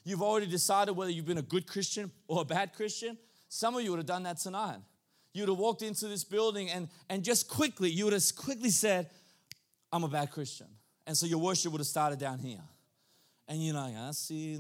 You've 0.04 0.22
already 0.22 0.46
decided 0.46 0.92
whether 0.92 1.10
you've 1.10 1.26
been 1.26 1.38
a 1.38 1.42
good 1.42 1.66
Christian 1.66 2.10
or 2.28 2.42
a 2.42 2.44
bad 2.44 2.74
Christian? 2.74 3.16
Some 3.48 3.74
of 3.74 3.82
you 3.82 3.90
would 3.90 3.98
have 3.98 4.06
done 4.06 4.24
that 4.24 4.38
tonight 4.38 4.80
you 5.36 5.42
would 5.42 5.50
have 5.50 5.58
walked 5.58 5.82
into 5.82 6.08
this 6.08 6.24
building 6.24 6.70
and, 6.70 6.88
and 7.10 7.22
just 7.22 7.48
quickly, 7.48 7.90
you 7.90 8.04
would 8.04 8.14
have 8.14 8.24
quickly 8.36 8.70
said, 8.70 9.10
I'm 9.92 10.02
a 10.04 10.08
bad 10.08 10.30
Christian. 10.30 10.66
And 11.06 11.16
so 11.16 11.26
your 11.26 11.38
worship 11.38 11.72
would 11.72 11.78
have 11.78 11.86
started 11.86 12.18
down 12.18 12.38
here. 12.38 12.62
And 13.48 13.64
you're 13.64 13.74
like, 13.74 13.94
I 13.94 14.10
see, 14.10 14.54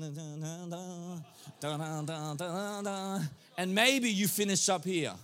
and 3.58 3.74
maybe 3.74 4.10
you 4.10 4.28
finish 4.28 4.68
up 4.68 4.84
here. 4.84 5.14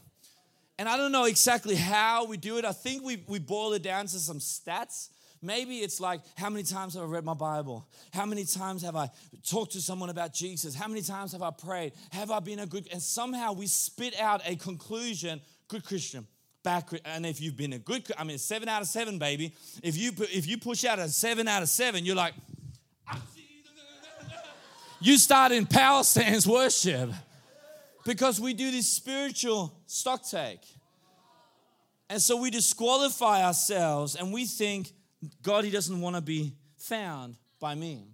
And 0.79 0.89
I 0.89 0.97
don't 0.97 1.13
know 1.13 1.27
exactly 1.27 1.77
how 1.77 2.25
we 2.25 2.37
do 2.37 2.59
it. 2.59 2.65
I 2.65 2.73
think 2.73 3.05
we, 3.05 3.23
we 3.29 3.39
boil 3.39 3.75
it 3.75 3.83
down 3.83 4.07
to 4.07 4.19
some 4.19 4.41
stats. 4.41 5.11
Maybe 5.43 5.79
it's 5.79 6.01
like, 6.01 6.21
how 6.37 6.49
many 6.49 6.63
times 6.63 6.95
have 6.95 7.03
I 7.03 7.07
read 7.07 7.25
my 7.25 7.35
Bible? 7.35 7.89
How 8.13 8.25
many 8.25 8.45
times 8.45 8.83
have 8.83 8.95
I 8.95 9.11
talked 9.49 9.73
to 9.73 9.81
someone 9.81 10.09
about 10.09 10.33
Jesus? 10.33 10.75
How 10.75 10.87
many 10.87 11.03
times 11.03 11.33
have 11.33 11.43
I 11.43 11.51
prayed? 11.51 11.93
Have 12.13 12.31
I 12.31 12.39
been 12.39 12.61
a 12.61 12.67
good? 12.67 12.89
And 12.93 13.03
somehow 13.03 13.53
we 13.53 13.67
spit 13.67 14.19
out 14.21 14.41
a 14.47 14.55
conclusion 14.55 15.41
good 15.73 15.85
Christian. 15.85 16.27
Bad, 16.63 16.85
and 17.07 17.27
if 17.27 17.41
you've 17.41 17.57
been 17.57 17.73
a 17.73 17.79
good, 17.79 18.05
I 18.17 18.23
mean, 18.23 18.39
seven 18.39 18.69
out 18.69 18.83
of 18.83 18.89
seven, 18.89 19.19
baby. 19.19 19.53
If 19.83 19.97
you 19.97 20.13
if 20.19 20.47
you 20.47 20.59
push 20.59 20.85
out 20.85 21.01
a 21.01 21.09
seven 21.09 21.49
out 21.49 21.63
of 21.63 21.69
seven, 21.69 22.05
you're 22.05 22.15
like, 22.15 22.35
you 25.01 25.19
start 25.19 25.51
in 25.51 25.67
power 25.67 26.05
stance 26.05 26.47
worship 26.47 27.11
because 28.05 28.41
we 28.41 28.55
do 28.55 28.71
this 28.71 28.87
spiritual 28.87 29.73
stock 29.87 30.23
take. 30.29 30.61
And 32.09 32.21
so 32.21 32.37
we 32.37 32.51
disqualify 32.51 33.43
ourselves 33.45 34.15
and 34.15 34.33
we 34.33 34.45
think 34.45 34.93
God, 35.43 35.65
He 35.65 35.71
doesn't 35.71 36.01
want 36.01 36.17
to 36.17 36.23
be 36.23 36.55
found 36.77 37.37
by 37.61 37.75
me. 37.75 38.09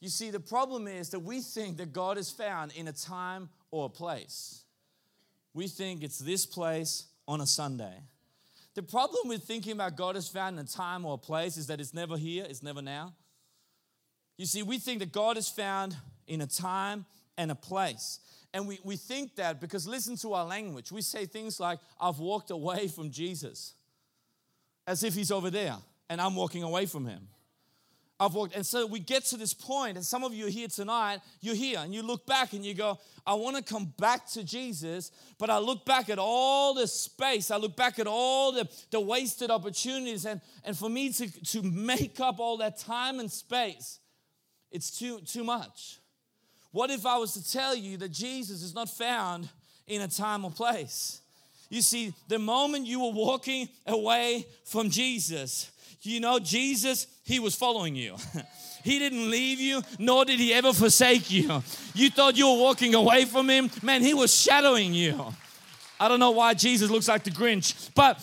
You 0.00 0.08
see, 0.08 0.30
the 0.30 0.40
problem 0.40 0.88
is 0.88 1.10
that 1.10 1.20
we 1.20 1.40
think 1.40 1.76
that 1.76 1.92
God 1.92 2.18
is 2.18 2.30
found 2.30 2.72
in 2.72 2.88
a 2.88 2.92
time 2.92 3.48
or 3.70 3.86
a 3.86 3.88
place. 3.88 4.64
We 5.54 5.68
think 5.68 6.02
it's 6.02 6.18
this 6.18 6.44
place 6.44 7.04
on 7.28 7.40
a 7.40 7.46
Sunday. 7.46 7.94
The 8.74 8.82
problem 8.82 9.28
with 9.28 9.44
thinking 9.44 9.72
about 9.72 9.96
God 9.96 10.16
is 10.16 10.28
found 10.28 10.58
in 10.58 10.64
a 10.64 10.68
time 10.68 11.04
or 11.04 11.14
a 11.14 11.18
place 11.18 11.56
is 11.56 11.66
that 11.68 11.80
it's 11.80 11.94
never 11.94 12.16
here, 12.16 12.44
it's 12.48 12.62
never 12.62 12.82
now. 12.82 13.14
You 14.38 14.46
see, 14.46 14.62
we 14.62 14.78
think 14.78 15.00
that 15.00 15.12
God 15.12 15.36
is 15.36 15.48
found 15.48 15.96
in 16.26 16.40
a 16.40 16.46
time 16.46 17.04
and 17.38 17.50
a 17.50 17.54
place. 17.54 18.18
And 18.54 18.66
we, 18.66 18.80
we 18.82 18.96
think 18.96 19.36
that 19.36 19.60
because 19.60 19.86
listen 19.86 20.16
to 20.16 20.32
our 20.32 20.44
language. 20.44 20.90
We 20.90 21.02
say 21.02 21.26
things 21.26 21.60
like, 21.60 21.78
I've 22.00 22.18
walked 22.18 22.50
away 22.50 22.88
from 22.88 23.10
Jesus, 23.10 23.74
as 24.86 25.04
if 25.04 25.14
he's 25.14 25.30
over 25.30 25.48
there 25.48 25.76
and 26.12 26.20
I'm 26.20 26.36
walking 26.36 26.62
away 26.62 26.84
from 26.84 27.06
him. 27.06 27.26
I've 28.20 28.34
walked, 28.34 28.54
and 28.54 28.66
so 28.66 28.86
we 28.86 29.00
get 29.00 29.24
to 29.26 29.38
this 29.38 29.54
point, 29.54 29.96
and 29.96 30.04
some 30.04 30.22
of 30.22 30.34
you 30.34 30.46
are 30.46 30.50
here 30.50 30.68
tonight, 30.68 31.20
you're 31.40 31.54
here, 31.54 31.78
and 31.80 31.94
you 31.94 32.02
look 32.02 32.26
back 32.26 32.52
and 32.52 32.64
you 32.64 32.74
go, 32.74 32.98
I 33.26 33.32
want 33.32 33.56
to 33.56 33.62
come 33.62 33.94
back 33.98 34.28
to 34.32 34.44
Jesus, 34.44 35.10
but 35.38 35.48
I 35.48 35.56
look 35.56 35.86
back 35.86 36.10
at 36.10 36.18
all 36.18 36.74
the 36.74 36.86
space, 36.86 37.50
I 37.50 37.56
look 37.56 37.76
back 37.76 37.98
at 37.98 38.06
all 38.06 38.52
the, 38.52 38.68
the 38.90 39.00
wasted 39.00 39.50
opportunities, 39.50 40.26
and, 40.26 40.42
and 40.64 40.76
for 40.76 40.90
me 40.90 41.14
to, 41.14 41.44
to 41.46 41.62
make 41.62 42.20
up 42.20 42.38
all 42.38 42.58
that 42.58 42.76
time 42.78 43.18
and 43.18 43.32
space, 43.32 43.98
it's 44.70 44.96
too, 44.96 45.20
too 45.22 45.44
much. 45.44 45.98
What 46.72 46.90
if 46.90 47.06
I 47.06 47.16
was 47.16 47.32
to 47.32 47.50
tell 47.50 47.74
you 47.74 47.96
that 47.96 48.10
Jesus 48.10 48.62
is 48.62 48.74
not 48.74 48.90
found 48.90 49.48
in 49.86 50.02
a 50.02 50.08
time 50.08 50.44
or 50.44 50.50
place? 50.50 51.22
You 51.70 51.80
see, 51.80 52.12
the 52.28 52.38
moment 52.38 52.86
you 52.86 53.00
were 53.00 53.12
walking 53.12 53.66
away 53.86 54.46
from 54.66 54.90
Jesus, 54.90 55.71
you 56.00 56.20
know, 56.20 56.38
Jesus, 56.38 57.06
he 57.24 57.38
was 57.38 57.54
following 57.54 57.94
you. 57.94 58.16
He 58.84 58.98
didn't 58.98 59.30
leave 59.30 59.60
you, 59.60 59.80
nor 59.98 60.24
did 60.24 60.40
he 60.40 60.52
ever 60.52 60.72
forsake 60.72 61.30
you. 61.30 61.62
You 61.94 62.10
thought 62.10 62.36
you 62.36 62.48
were 62.48 62.60
walking 62.60 62.96
away 62.96 63.26
from 63.26 63.48
him. 63.48 63.70
Man, 63.80 64.02
he 64.02 64.12
was 64.12 64.34
shadowing 64.34 64.92
you. 64.92 65.24
I 66.00 66.08
don't 66.08 66.18
know 66.18 66.32
why 66.32 66.54
Jesus 66.54 66.90
looks 66.90 67.06
like 67.06 67.22
the 67.22 67.30
Grinch, 67.30 67.90
but 67.94 68.20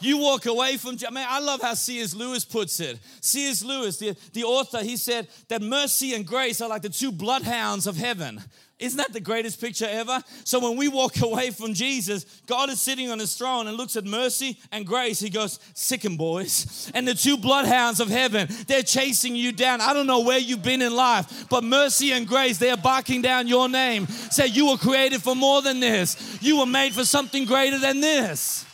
you 0.00 0.18
walk 0.18 0.46
away 0.46 0.76
from 0.76 0.96
man 1.12 1.26
i 1.30 1.38
love 1.38 1.62
how 1.62 1.74
cs 1.74 2.12
lewis 2.12 2.44
puts 2.44 2.80
it 2.80 2.98
cs 3.20 3.62
lewis 3.62 3.98
the, 3.98 4.16
the 4.32 4.42
author 4.42 4.82
he 4.82 4.96
said 4.96 5.28
that 5.46 5.62
mercy 5.62 6.14
and 6.14 6.26
grace 6.26 6.60
are 6.60 6.68
like 6.68 6.82
the 6.82 6.88
two 6.88 7.12
bloodhounds 7.12 7.86
of 7.86 7.96
heaven 7.96 8.42
isn't 8.82 8.98
that 8.98 9.12
the 9.12 9.20
greatest 9.20 9.60
picture 9.60 9.86
ever? 9.88 10.22
So 10.44 10.58
when 10.58 10.76
we 10.76 10.88
walk 10.88 11.20
away 11.22 11.50
from 11.50 11.74
Jesus, 11.74 12.24
God 12.46 12.68
is 12.68 12.80
sitting 12.80 13.10
on 13.10 13.18
his 13.18 13.34
throne 13.34 13.66
and 13.66 13.76
looks 13.76 13.96
at 13.96 14.04
mercy 14.04 14.58
and 14.70 14.86
grace. 14.86 15.20
He 15.20 15.30
goes, 15.30 15.58
Sick 15.74 16.02
boys. 16.16 16.90
And 16.94 17.06
the 17.06 17.14
two 17.14 17.36
bloodhounds 17.36 18.00
of 18.00 18.08
heaven, 18.08 18.48
they're 18.66 18.82
chasing 18.82 19.36
you 19.36 19.52
down. 19.52 19.80
I 19.80 19.92
don't 19.92 20.06
know 20.06 20.20
where 20.20 20.38
you've 20.38 20.62
been 20.62 20.82
in 20.82 20.94
life, 20.94 21.46
but 21.48 21.64
mercy 21.64 22.12
and 22.12 22.26
grace, 22.26 22.58
they 22.58 22.70
are 22.70 22.76
barking 22.76 23.22
down 23.22 23.46
your 23.46 23.68
name. 23.68 24.06
Say, 24.06 24.46
You 24.46 24.70
were 24.70 24.76
created 24.76 25.22
for 25.22 25.34
more 25.34 25.62
than 25.62 25.80
this, 25.80 26.38
you 26.40 26.58
were 26.58 26.66
made 26.66 26.92
for 26.92 27.04
something 27.04 27.44
greater 27.44 27.78
than 27.78 28.00
this. 28.00 28.66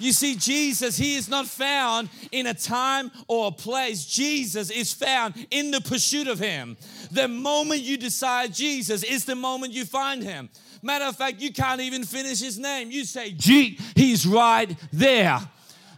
You 0.00 0.12
see, 0.12 0.34
Jesus, 0.34 0.96
He 0.96 1.14
is 1.14 1.28
not 1.28 1.46
found 1.46 2.08
in 2.32 2.46
a 2.46 2.54
time 2.54 3.12
or 3.28 3.48
a 3.48 3.52
place. 3.52 4.04
Jesus 4.04 4.70
is 4.70 4.92
found 4.92 5.34
in 5.50 5.70
the 5.70 5.80
pursuit 5.80 6.26
of 6.26 6.38
Him. 6.38 6.76
The 7.10 7.28
moment 7.28 7.82
you 7.82 7.98
decide 7.98 8.54
Jesus 8.54 9.02
is 9.04 9.26
the 9.26 9.36
moment 9.36 9.74
you 9.74 9.84
find 9.84 10.22
Him. 10.22 10.48
Matter 10.82 11.04
of 11.04 11.16
fact, 11.16 11.40
you 11.40 11.52
can't 11.52 11.82
even 11.82 12.04
finish 12.04 12.40
His 12.40 12.58
name. 12.58 12.90
You 12.90 13.04
say, 13.04 13.32
Gee, 13.32 13.78
He's 13.94 14.26
right 14.26 14.74
there. 14.92 15.38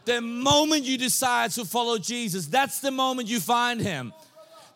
The 0.04 0.20
moment 0.20 0.82
you 0.82 0.98
decide 0.98 1.52
to 1.52 1.64
follow 1.64 1.96
Jesus, 1.96 2.46
that's 2.46 2.80
the 2.80 2.90
moment 2.90 3.28
you 3.28 3.38
find 3.38 3.80
Him. 3.80 4.12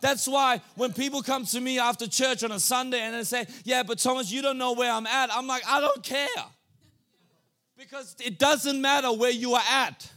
That's 0.01 0.29
why 0.29 0.61
when 0.77 0.93
people 0.93 1.23
come 1.23 1.45
to 1.47 1.61
me 1.61 1.81
after 1.81 2.07
church 2.07 2.45
on 2.45 2.53
a 2.53 2.61
Sunday 2.61 3.01
and 3.01 3.15
they 3.15 3.25
say, 3.25 3.47
Yeah, 3.65 3.83
but 3.83 3.99
Thomas, 3.99 4.31
you 4.31 4.41
don't 4.41 4.59
know 4.59 4.73
where 4.73 4.93
I'm 4.93 5.07
at, 5.07 5.35
I'm 5.35 5.49
like, 5.49 5.65
I 5.67 5.81
don't 5.81 6.03
care. 6.05 6.29
Because 7.79 8.17
it 8.25 8.39
doesn't 8.39 8.81
matter 8.81 9.13
where 9.13 9.31
you 9.31 9.55
are 9.55 9.63
at. 9.71 10.11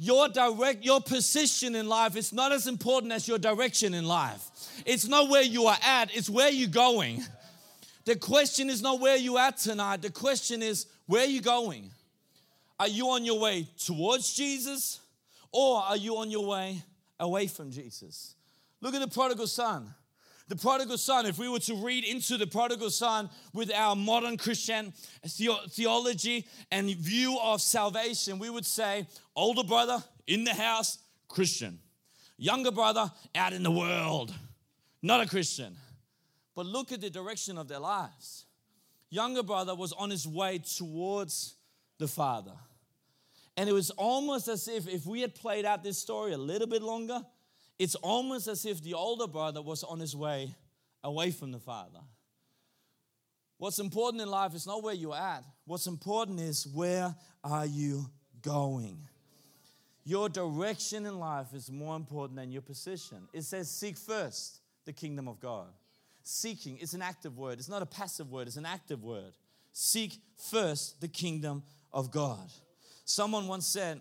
Your 0.00 0.28
direct 0.28 0.84
your 0.84 1.00
position 1.00 1.74
in 1.74 1.88
life 1.88 2.16
is 2.16 2.32
not 2.32 2.52
as 2.52 2.66
important 2.66 3.12
as 3.12 3.26
your 3.26 3.38
direction 3.38 3.94
in 3.94 4.04
life. 4.04 4.48
It's 4.86 5.08
not 5.08 5.28
where 5.28 5.42
you 5.42 5.66
are 5.66 5.78
at, 5.84 6.14
it's 6.16 6.30
where 6.30 6.50
you're 6.50 6.68
going. 6.68 7.24
The 8.04 8.16
question 8.16 8.70
is 8.70 8.80
not 8.80 9.00
where 9.00 9.16
you 9.16 9.38
at 9.38 9.58
tonight. 9.58 10.02
The 10.02 10.10
question 10.10 10.62
is 10.62 10.86
where 11.06 11.22
are 11.22 11.28
you 11.28 11.40
going? 11.40 11.90
Are 12.78 12.88
you 12.88 13.10
on 13.10 13.24
your 13.24 13.40
way 13.40 13.66
towards 13.84 14.34
Jesus 14.34 15.00
or 15.50 15.80
are 15.82 15.96
you 15.96 16.16
on 16.18 16.30
your 16.30 16.46
way 16.46 16.80
away 17.18 17.48
from 17.48 17.72
Jesus? 17.72 18.34
Look 18.80 18.94
at 18.94 19.00
the 19.00 19.08
prodigal 19.08 19.48
son. 19.48 19.92
The 20.48 20.56
prodigal 20.56 20.96
son, 20.96 21.26
if 21.26 21.38
we 21.38 21.48
were 21.48 21.58
to 21.60 21.74
read 21.74 22.04
into 22.04 22.38
the 22.38 22.46
prodigal 22.46 22.90
son 22.90 23.28
with 23.52 23.72
our 23.72 23.94
modern 23.94 24.38
Christian 24.38 24.94
theology 25.26 26.46
and 26.72 26.88
view 26.96 27.38
of 27.42 27.60
salvation, 27.60 28.38
we 28.38 28.48
would 28.48 28.64
say 28.64 29.06
older 29.36 29.62
brother 29.62 30.02
in 30.26 30.44
the 30.44 30.54
house, 30.54 30.98
Christian. 31.28 31.78
Younger 32.38 32.70
brother 32.70 33.12
out 33.34 33.52
in 33.52 33.62
the 33.62 33.70
world, 33.70 34.34
not 35.02 35.20
a 35.20 35.26
Christian. 35.26 35.76
But 36.54 36.64
look 36.66 36.92
at 36.92 37.02
the 37.02 37.10
direction 37.10 37.58
of 37.58 37.68
their 37.68 37.78
lives. 37.78 38.46
Younger 39.10 39.42
brother 39.42 39.74
was 39.74 39.92
on 39.92 40.10
his 40.10 40.26
way 40.26 40.58
towards 40.58 41.56
the 41.98 42.08
Father. 42.08 42.52
And 43.56 43.68
it 43.68 43.72
was 43.72 43.90
almost 43.90 44.48
as 44.48 44.66
if 44.68 44.88
if 44.88 45.04
we 45.04 45.20
had 45.20 45.34
played 45.34 45.64
out 45.64 45.82
this 45.82 45.98
story 45.98 46.32
a 46.32 46.38
little 46.38 46.68
bit 46.68 46.80
longer, 46.80 47.20
it's 47.78 47.94
almost 47.96 48.48
as 48.48 48.64
if 48.64 48.82
the 48.82 48.94
older 48.94 49.26
brother 49.26 49.62
was 49.62 49.84
on 49.84 50.00
his 50.00 50.16
way 50.16 50.54
away 51.04 51.30
from 51.30 51.52
the 51.52 51.58
Father. 51.58 52.00
What's 53.58 53.78
important 53.78 54.22
in 54.22 54.30
life 54.30 54.54
is 54.54 54.66
not 54.66 54.82
where 54.82 54.94
you're 54.94 55.16
at. 55.16 55.44
What's 55.64 55.86
important 55.86 56.40
is 56.40 56.66
where 56.66 57.14
are 57.42 57.66
you 57.66 58.06
going? 58.40 58.98
Your 60.04 60.28
direction 60.28 61.06
in 61.06 61.18
life 61.18 61.48
is 61.52 61.70
more 61.70 61.96
important 61.96 62.36
than 62.38 62.50
your 62.50 62.62
position. 62.62 63.28
It 63.32 63.42
says, 63.42 63.70
seek 63.70 63.98
first 63.98 64.60
the 64.84 64.92
kingdom 64.92 65.28
of 65.28 65.40
God. 65.40 65.66
Seeking 66.22 66.78
is 66.78 66.94
an 66.94 67.02
active 67.02 67.36
word, 67.36 67.58
it's 67.58 67.68
not 67.68 67.82
a 67.82 67.86
passive 67.86 68.30
word, 68.30 68.46
it's 68.46 68.56
an 68.56 68.66
active 68.66 69.02
word. 69.02 69.32
Seek 69.72 70.14
first 70.50 71.00
the 71.00 71.08
kingdom 71.08 71.62
of 71.92 72.10
God. 72.10 72.50
Someone 73.04 73.48
once 73.48 73.66
said, 73.66 74.00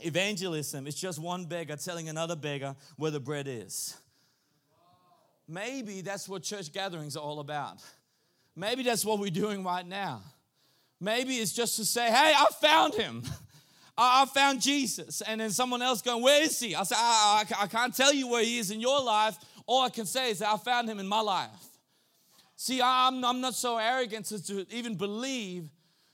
Evangelism 0.00 0.86
is 0.86 0.94
just 0.94 1.18
one 1.18 1.44
beggar 1.44 1.76
telling 1.76 2.08
another 2.08 2.36
beggar 2.36 2.76
where 2.96 3.10
the 3.10 3.20
bread 3.20 3.46
is. 3.48 3.96
Maybe 5.48 6.02
that's 6.02 6.28
what 6.28 6.42
church 6.42 6.72
gatherings 6.72 7.16
are 7.16 7.22
all 7.22 7.40
about. 7.40 7.82
Maybe 8.54 8.82
that's 8.82 9.04
what 9.04 9.18
we're 9.18 9.30
doing 9.30 9.64
right 9.64 9.86
now. 9.86 10.20
Maybe 11.00 11.36
it's 11.36 11.52
just 11.52 11.76
to 11.76 11.84
say, 11.84 12.06
hey, 12.06 12.32
I 12.36 12.46
found 12.60 12.94
him. 12.94 13.22
I 13.98 14.26
found 14.26 14.60
Jesus. 14.60 15.22
And 15.22 15.40
then 15.40 15.50
someone 15.50 15.82
else 15.82 16.02
going, 16.02 16.22
where 16.22 16.42
is 16.42 16.58
he? 16.60 16.74
I 16.74 16.82
say, 16.84 16.96
I, 16.96 17.44
I, 17.50 17.62
I 17.64 17.66
can't 17.66 17.94
tell 17.94 18.12
you 18.12 18.28
where 18.28 18.44
he 18.44 18.58
is 18.58 18.70
in 18.70 18.80
your 18.80 19.02
life. 19.02 19.36
All 19.66 19.82
I 19.82 19.90
can 19.90 20.06
say 20.06 20.30
is 20.30 20.38
that 20.38 20.48
I 20.48 20.56
found 20.56 20.88
him 20.88 21.00
in 21.00 21.06
my 21.06 21.20
life. 21.20 21.50
See, 22.54 22.80
I'm, 22.82 23.24
I'm 23.24 23.40
not 23.40 23.54
so 23.54 23.78
arrogant 23.78 24.30
as 24.32 24.46
to 24.48 24.66
even 24.70 24.96
believe 24.96 25.68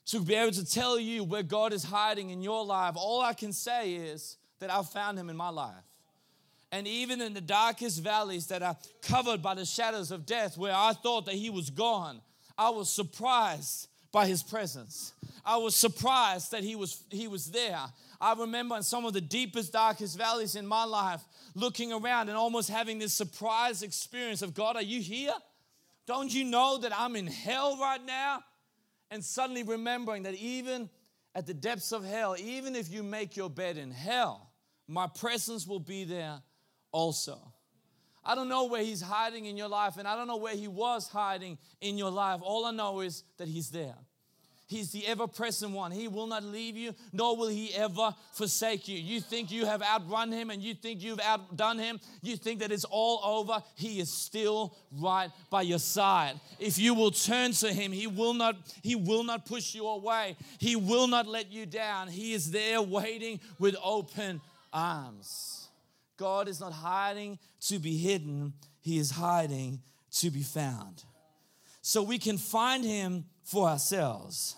to 0.07 0.21
be 0.21 0.35
able 0.35 0.53
to 0.53 0.65
tell 0.65 0.99
you 0.99 1.25
where 1.25 1.43
God 1.43 1.73
is 1.73 1.85
hiding 1.85 2.31
in 2.31 2.43
your 2.43 2.65
life. 2.65 2.95
All 2.97 3.21
I 3.21 3.33
can 3.33 3.53
say 3.53 3.95
is 3.95 4.37
that 4.61 4.73
I 4.73 4.83
found 4.83 5.19
him 5.19 5.31
in 5.31 5.37
my 5.37 5.49
life. 5.49 5.75
And 6.71 6.87
even 6.89 7.21
in 7.21 7.35
the 7.35 7.41
darkest 7.41 8.03
valleys 8.03 8.49
that 8.49 8.63
are 8.63 8.77
covered 9.03 9.41
by 9.41 9.55
the 9.55 9.65
shadows 9.65 10.11
of 10.11 10.27
death, 10.27 10.59
where 10.59 10.75
I 10.75 10.93
thought 10.93 11.27
that 11.27 11.37
he 11.37 11.49
was 11.49 11.71
gone, 11.71 12.21
I 12.59 12.71
was 12.71 12.91
surprised 12.91 13.89
by 14.11 14.27
his 14.27 14.43
presence. 14.43 15.13
I 15.45 15.57
was 15.57 15.77
surprised 15.77 16.53
that 16.53 16.65
he 16.65 16.75
was, 16.75 17.03
he 17.11 17.29
was 17.29 17.51
there. 17.51 17.81
I 18.21 18.35
remember 18.35 18.77
in 18.77 18.83
some 18.83 19.05
of 19.05 19.13
the 19.13 19.21
deepest, 19.21 19.73
darkest 19.73 20.17
valleys 20.17 20.57
in 20.57 20.67
my 20.67 20.85
life, 20.85 21.21
looking 21.55 21.93
around 21.93 22.29
and 22.29 22.37
almost 22.37 22.71
having 22.71 22.99
this 22.99 23.13
surprise 23.13 23.83
experience 23.83 24.43
of 24.43 24.55
God, 24.55 24.77
are 24.77 24.83
you 24.83 25.01
here? 25.01 25.35
Don't 26.07 26.33
you 26.33 26.45
know 26.45 26.79
that 26.79 26.93
I'm 26.97 27.17
in 27.17 27.27
hell 27.27 27.79
right 27.81 28.05
now? 28.05 28.41
And 29.11 29.25
suddenly 29.25 29.63
remembering 29.63 30.25
that 30.25 30.35
even 30.35 30.91
at 31.35 31.47
the 31.47 31.55
depths 31.55 31.93
of 31.93 32.05
hell, 32.05 32.37
even 32.39 32.77
if 32.77 32.91
you 32.91 33.03
make 33.03 33.37
your 33.37 33.51
bed 33.51 33.77
in 33.77 33.91
hell, 33.91 34.53
my 34.87 35.07
presence 35.07 35.67
will 35.67 35.81
be 35.81 36.05
there 36.05 36.41
also. 36.93 37.53
I 38.25 38.35
don't 38.35 38.49
know 38.49 38.65
where 38.65 38.83
he's 38.83 39.03
hiding 39.03 39.47
in 39.47 39.57
your 39.57 39.69
life, 39.69 39.97
and 39.99 40.09
I 40.09 40.17
don't 40.17 40.27
know 40.27 40.37
where 40.37 40.55
he 40.55 40.69
was 40.69 41.09
hiding 41.09 41.59
in 41.81 41.99
your 41.99 42.11
life. 42.11 42.41
All 42.43 42.65
I 42.65 42.71
know 42.71 43.01
is 43.01 43.25
that 43.37 43.49
he's 43.49 43.71
there. 43.71 43.97
He's 44.67 44.93
the 44.93 45.07
ever 45.07 45.27
present 45.27 45.73
one. 45.73 45.91
He 45.91 46.09
will 46.09 46.27
not 46.27 46.43
leave 46.43 46.77
you, 46.77 46.95
nor 47.13 47.37
will 47.37 47.49
he 47.49 47.75
ever 47.75 48.15
forsake 48.33 48.89
you. 48.89 48.99
You 48.99 49.21
think 49.21 49.51
you 49.51 49.67
have 49.67 49.83
outrun 49.83 50.33
him 50.33 50.51
and 50.51 50.63
you 50.63 50.75
think 50.75 51.03
you've 51.03 51.21
outdone 51.21 51.79
him. 51.79 52.01
You 52.23 52.37
think 52.37 52.61
that 52.61 52.73
it's 52.73 52.85
all 52.85 53.21
over. 53.23 53.63
He 53.75 54.01
is 54.01 54.11
still 54.11 54.75
right 54.91 55.31
by 55.51 55.63
your 55.63 55.79
side. 55.79 56.41
If 56.59 56.79
you 56.79 56.95
will 56.95 57.11
turn 57.11 57.53
to 57.53 57.73
him, 57.73 57.93
he 57.93 58.07
will 58.07 58.35
not 58.35 58.57
he 58.83 58.95
will 58.95 59.23
not 59.23 59.45
push 59.45 59.75
you 59.75 59.87
away. 59.87 60.37
He 60.59 60.77
will 60.77 61.09
not 61.09 61.27
let 61.27 61.53
you 61.53 61.67
down. 61.67 62.09
He 62.09 62.33
is 62.33 62.51
there 62.51 62.81
waiting 62.81 63.41
with 63.59 63.77
open 63.85 64.41
arms. 64.73 65.69
God 66.17 66.49
is 66.49 66.61
not 66.61 66.73
hiding 66.73 67.39
to 67.63 67.79
be 67.79 67.99
hidden. 67.99 68.55
He 68.81 68.99
is 68.99 69.11
hiding 69.11 69.83
to 70.13 70.31
be 70.31 70.43
found. 70.43 71.05
So 71.87 72.03
we 72.03 72.19
can 72.19 72.39
find 72.39 72.83
him 72.83 73.27
for 73.43 73.69
ourselves. 73.69 74.57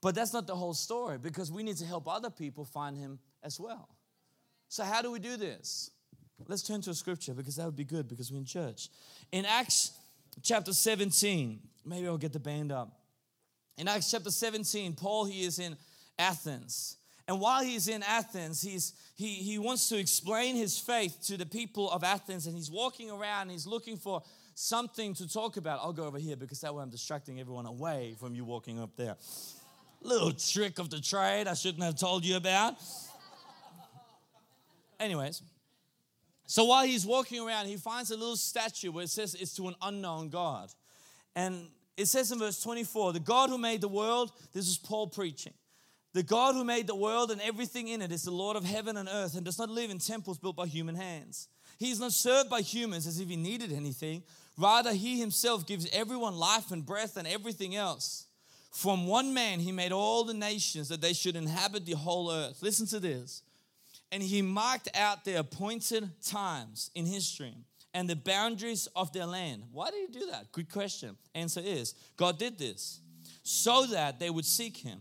But 0.00 0.14
that's 0.14 0.32
not 0.32 0.46
the 0.46 0.54
whole 0.54 0.72
story 0.72 1.18
because 1.18 1.50
we 1.50 1.64
need 1.64 1.78
to 1.78 1.84
help 1.84 2.06
other 2.06 2.30
people 2.30 2.64
find 2.64 2.96
him 2.96 3.18
as 3.42 3.58
well. 3.58 3.88
So, 4.68 4.84
how 4.84 5.02
do 5.02 5.10
we 5.10 5.18
do 5.18 5.36
this? 5.36 5.90
Let's 6.46 6.62
turn 6.62 6.80
to 6.82 6.90
a 6.90 6.94
scripture 6.94 7.34
because 7.34 7.56
that 7.56 7.64
would 7.64 7.74
be 7.74 7.82
good 7.82 8.06
because 8.06 8.30
we're 8.30 8.38
in 8.38 8.44
church. 8.44 8.88
In 9.32 9.46
Acts 9.46 9.90
chapter 10.40 10.72
17, 10.72 11.58
maybe 11.84 12.06
I'll 12.06 12.16
get 12.16 12.32
the 12.32 12.38
band 12.38 12.70
up. 12.70 12.92
In 13.76 13.88
Acts 13.88 14.08
chapter 14.08 14.30
17, 14.30 14.92
Paul, 14.92 15.24
he 15.24 15.42
is 15.42 15.58
in 15.58 15.76
Athens. 16.20 16.98
And 17.26 17.40
while 17.40 17.64
he's 17.64 17.88
in 17.88 18.04
Athens, 18.04 18.62
he's, 18.62 18.92
he, 19.16 19.34
he 19.34 19.58
wants 19.58 19.88
to 19.88 19.98
explain 19.98 20.54
his 20.54 20.78
faith 20.78 21.18
to 21.24 21.36
the 21.36 21.46
people 21.46 21.90
of 21.90 22.04
Athens. 22.04 22.46
And 22.46 22.54
he's 22.54 22.70
walking 22.70 23.10
around, 23.10 23.42
and 23.42 23.50
he's 23.50 23.66
looking 23.66 23.96
for 23.96 24.22
something 24.58 25.14
to 25.14 25.28
talk 25.28 25.56
about. 25.56 25.78
I'll 25.82 25.92
go 25.92 26.04
over 26.04 26.18
here 26.18 26.34
because 26.34 26.60
that 26.62 26.74
way 26.74 26.82
I'm 26.82 26.90
distracting 26.90 27.38
everyone 27.38 27.66
away 27.66 28.16
from 28.18 28.34
you 28.34 28.44
walking 28.44 28.80
up 28.80 28.96
there. 28.96 29.16
Little 30.02 30.32
trick 30.32 30.80
of 30.80 30.90
the 30.90 31.00
trade 31.00 31.46
I 31.46 31.54
shouldn't 31.54 31.84
have 31.84 31.96
told 31.96 32.24
you 32.24 32.36
about. 32.36 32.74
Anyways, 34.98 35.42
so 36.46 36.64
while 36.64 36.84
he's 36.84 37.06
walking 37.06 37.40
around, 37.40 37.66
he 37.66 37.76
finds 37.76 38.10
a 38.10 38.16
little 38.16 38.36
statue 38.36 38.90
where 38.90 39.04
it 39.04 39.10
says 39.10 39.34
it's 39.34 39.54
to 39.56 39.68
an 39.68 39.76
unknown 39.80 40.28
God. 40.28 40.70
And 41.36 41.68
it 41.96 42.06
says 42.06 42.32
in 42.32 42.40
verse 42.40 42.60
24, 42.60 43.12
the 43.12 43.20
God 43.20 43.50
who 43.50 43.58
made 43.58 43.80
the 43.80 43.88
world, 43.88 44.32
this 44.52 44.66
is 44.66 44.76
Paul 44.76 45.06
preaching. 45.06 45.54
The 46.14 46.24
God 46.24 46.56
who 46.56 46.64
made 46.64 46.88
the 46.88 46.96
world 46.96 47.30
and 47.30 47.40
everything 47.42 47.86
in 47.86 48.02
it 48.02 48.10
is 48.10 48.24
the 48.24 48.32
Lord 48.32 48.56
of 48.56 48.64
heaven 48.64 48.96
and 48.96 49.08
earth 49.08 49.36
and 49.36 49.44
does 49.44 49.58
not 49.58 49.68
live 49.70 49.90
in 49.90 49.98
temples 49.98 50.38
built 50.38 50.56
by 50.56 50.66
human 50.66 50.96
hands. 50.96 51.46
He 51.78 51.92
is 51.92 52.00
not 52.00 52.12
served 52.12 52.50
by 52.50 52.60
humans 52.60 53.06
as 53.06 53.20
if 53.20 53.28
he 53.28 53.36
needed 53.36 53.72
anything, 53.72 54.24
Rather, 54.58 54.92
he 54.92 55.20
himself 55.20 55.66
gives 55.66 55.88
everyone 55.92 56.36
life 56.36 56.72
and 56.72 56.84
breath 56.84 57.16
and 57.16 57.28
everything 57.28 57.76
else. 57.76 58.26
From 58.72 59.06
one 59.06 59.32
man, 59.32 59.60
he 59.60 59.70
made 59.70 59.92
all 59.92 60.24
the 60.24 60.34
nations 60.34 60.88
that 60.88 61.00
they 61.00 61.12
should 61.12 61.36
inhabit 61.36 61.86
the 61.86 61.92
whole 61.92 62.30
earth. 62.30 62.60
Listen 62.60 62.86
to 62.88 62.98
this. 62.98 63.42
And 64.10 64.22
he 64.22 64.42
marked 64.42 64.88
out 64.96 65.24
their 65.24 65.40
appointed 65.40 66.10
times 66.22 66.90
in 66.94 67.06
history 67.06 67.54
and 67.94 68.10
the 68.10 68.16
boundaries 68.16 68.88
of 68.96 69.12
their 69.12 69.26
land. 69.26 69.62
Why 69.70 69.90
did 69.90 70.08
he 70.08 70.18
do 70.20 70.26
that? 70.32 70.50
Good 70.50 70.70
question. 70.70 71.16
Answer 71.34 71.60
is 71.64 71.94
God 72.16 72.38
did 72.38 72.58
this 72.58 73.00
so 73.42 73.86
that 73.86 74.18
they 74.18 74.30
would 74.30 74.44
seek 74.44 74.76
him 74.76 74.98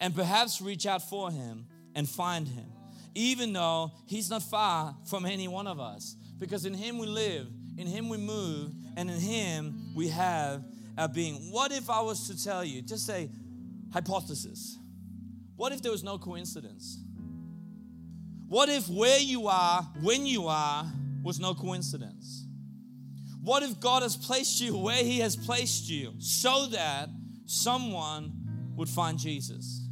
and 0.00 0.14
perhaps 0.14 0.60
reach 0.62 0.86
out 0.86 1.08
for 1.08 1.30
him 1.30 1.66
and 1.94 2.08
find 2.08 2.48
him, 2.48 2.66
even 3.14 3.52
though 3.52 3.92
he's 4.06 4.30
not 4.30 4.42
far 4.42 4.96
from 5.08 5.26
any 5.26 5.46
one 5.46 5.66
of 5.66 5.78
us. 5.78 6.16
Because 6.38 6.64
in 6.64 6.74
him 6.74 6.98
we 6.98 7.06
live, 7.06 7.46
in 7.78 7.86
him 7.86 8.08
we 8.08 8.16
move, 8.18 8.72
and 8.96 9.10
in 9.10 9.18
Him 9.18 9.92
we 9.94 10.08
have 10.08 10.64
our 10.96 11.08
being. 11.08 11.50
What 11.50 11.72
if 11.72 11.90
I 11.90 12.00
was 12.00 12.28
to 12.28 12.42
tell 12.42 12.64
you, 12.64 12.82
just 12.82 13.06
say, 13.06 13.30
hypothesis, 13.92 14.78
what 15.56 15.72
if 15.72 15.82
there 15.82 15.92
was 15.92 16.04
no 16.04 16.18
coincidence? 16.18 16.98
What 18.48 18.68
if 18.68 18.88
where 18.88 19.18
you 19.18 19.48
are, 19.48 19.82
when 20.02 20.26
you 20.26 20.46
are, 20.46 20.86
was 21.22 21.40
no 21.40 21.54
coincidence? 21.54 22.46
What 23.42 23.62
if 23.62 23.80
God 23.80 24.02
has 24.02 24.16
placed 24.16 24.60
you 24.60 24.76
where 24.76 25.02
He 25.02 25.18
has 25.20 25.36
placed 25.36 25.88
you 25.88 26.14
so 26.18 26.66
that 26.66 27.08
someone 27.46 28.32
would 28.76 28.88
find 28.88 29.18
Jesus? 29.18 29.86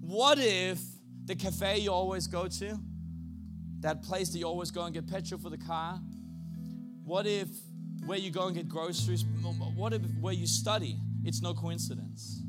What 0.00 0.38
if 0.38 0.80
the 1.24 1.36
cafe 1.36 1.78
you 1.78 1.92
always 1.92 2.26
go 2.26 2.48
to, 2.48 2.78
that 3.80 4.02
place 4.02 4.30
that 4.30 4.38
you 4.38 4.46
always 4.46 4.70
go 4.70 4.82
and 4.82 4.94
get 4.94 5.06
petrol 5.06 5.40
for 5.40 5.50
the 5.50 5.58
car, 5.58 6.00
what 7.04 7.26
if 7.26 7.48
where 8.06 8.18
you 8.18 8.30
go 8.30 8.46
and 8.46 8.56
get 8.56 8.68
groceries, 8.68 9.24
what 9.76 9.92
if 9.92 10.02
where 10.20 10.34
you 10.34 10.46
study, 10.46 10.96
it's 11.24 11.42
no 11.42 11.54
coincidence? 11.54 12.42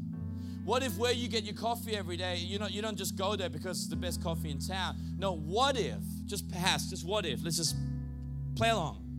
What 0.64 0.84
if 0.84 0.98
where 0.98 1.12
you 1.12 1.28
get 1.28 1.44
your 1.44 1.56
coffee 1.56 1.96
every 1.96 2.18
day, 2.18 2.38
you 2.38 2.60
know, 2.60 2.68
you 2.68 2.82
don't 2.82 2.98
just 2.98 3.18
go 3.18 3.36
there 3.36 3.50
because 3.50 3.80
it's 3.80 3.90
the 3.90 3.96
best 3.96 4.24
coffee 4.24 4.52
in 4.52 4.60
town? 4.60 4.96
No, 5.18 5.36
what 5.36 5.78
if, 5.78 5.98
just 6.26 6.50
perhaps, 6.52 6.90
just 6.90 7.06
what 7.06 7.26
if, 7.26 7.44
let's 7.44 7.58
just 7.58 7.76
play 8.56 8.70
along. 8.70 9.11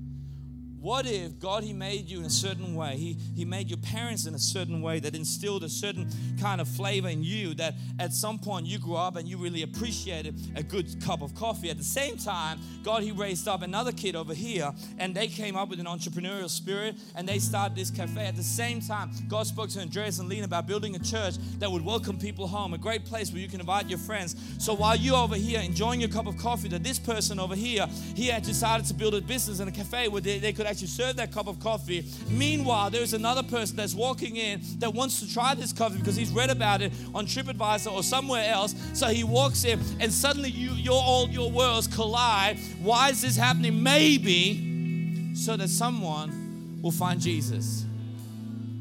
What 0.83 1.07
if 1.07 1.39
God, 1.39 1.63
He 1.63 1.73
made 1.73 2.11
you 2.11 2.19
in 2.19 2.25
a 2.25 2.31
certain 2.31 2.75
way? 2.75 2.97
He, 2.97 3.17
he 3.37 3.45
made 3.45 3.71
your 3.71 3.79
parents 3.79 4.27
in 4.27 4.35
a 4.35 4.39
certain 4.39 4.83
way 4.83 4.99
that 4.99 5.15
instilled 5.15 5.63
a 5.63 5.69
certain 5.69 6.11
kind 6.41 6.61
of 6.61 6.67
flavor 6.67 7.09
in 7.09 7.23
you 7.23 7.55
that 7.55 7.75
at 8.01 8.13
some 8.13 8.37
point 8.37 8.67
you 8.67 8.81
grew 8.81 8.97
up 8.97 9.15
and 9.15 9.29
you 9.29 9.39
really 9.39 9.63
appreciated 9.63 10.35
a 10.57 10.63
good 10.65 11.01
cup 11.01 11.23
of 11.23 11.37
coffee. 11.37 11.71
At 11.71 11.79
the 11.79 11.85
same 11.85 12.17
time, 12.17 12.59
God, 12.83 13.05
He 13.05 13.13
raised 13.13 13.47
up 13.47 13.63
another 13.63 13.93
kid 13.93 14.17
over 14.17 14.35
here 14.35 14.73
and 14.99 15.15
they 15.15 15.29
came 15.29 15.55
up 15.55 15.69
with 15.69 15.79
an 15.79 15.87
entrepreneurial 15.87 16.51
spirit 16.51 16.97
and 17.15 17.29
they 17.29 17.39
started 17.39 17.77
this 17.77 17.93
cafe. 17.93 18.27
At 18.27 18.35
the 18.35 18.43
same 18.43 18.81
time, 18.81 19.13
God 19.29 19.47
spoke 19.47 19.71
to 19.71 19.81
Andreas 19.81 20.19
and 20.19 20.29
Lena 20.29 20.47
about 20.47 20.67
building 20.67 20.97
a 20.97 20.99
church 20.99 21.35
that 21.61 21.71
would 21.71 21.85
welcome 21.85 22.19
people 22.19 22.49
home, 22.49 22.75
a 22.75 22.79
great 22.79 23.05
place 23.05 23.31
where 23.31 23.41
you 23.41 23.49
can 23.49 23.61
invite 23.61 23.89
your 23.89 24.01
friends. 24.01 24.35
So 24.59 24.75
while 24.75 24.97
you're 24.97 25.15
over 25.15 25.37
here 25.37 25.61
enjoying 25.61 26.01
your 26.01 26.11
cup 26.11 26.27
of 26.27 26.37
coffee, 26.39 26.67
that 26.71 26.83
this 26.83 26.99
person 26.99 27.39
over 27.39 27.55
here, 27.55 27.87
he 28.17 28.27
had 28.27 28.43
decided 28.43 28.85
to 28.87 28.95
build 28.95 29.15
a 29.15 29.21
business 29.21 29.61
and 29.61 29.69
a 29.69 29.73
cafe 29.73 30.09
where 30.09 30.21
they, 30.21 30.41
they 30.41 30.53
could 30.53 30.67
actually 30.73 30.87
serve 30.87 31.17
that 31.17 31.31
cup 31.31 31.49
of 31.49 31.61
coffee. 31.61 32.03
Meanwhile, 32.31 32.89
there's 32.89 33.13
another 33.13 33.43
person 33.43 33.77
that's 33.77 33.95
walking 33.95 34.37
in 34.37 34.63
that 34.79 34.93
wants 34.93 35.21
to 35.21 35.31
try 35.31 35.55
this 35.55 35.71
coffee 35.71 35.99
because 35.99 36.17
he's 36.17 36.31
read 36.31 36.49
about 36.49 36.81
it 36.81 36.93
on 37.15 37.27
TripAdvisor 37.27 37.93
or 37.93 38.03
somewhere 38.03 38.51
else. 38.51 38.75
So 38.95 39.09
he 39.09 39.23
walks 39.23 39.65
in, 39.65 39.79
and 40.01 40.11
suddenly 40.11 40.49
you, 40.49 40.71
your 40.71 41.01
all 41.01 41.29
your 41.29 41.51
worlds 41.51 41.87
collide. 41.87 42.59
Why 42.81 43.11
is 43.11 43.21
this 43.21 43.37
happening? 43.37 43.83
Maybe 43.83 45.35
so 45.35 45.59
that 45.59 45.69
someone 45.69 46.81
will 46.81 46.91
find 46.91 47.21
Jesus. 47.21 47.85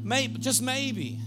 Maybe, 0.02 0.38
just 0.38 0.62
maybe 0.62 1.18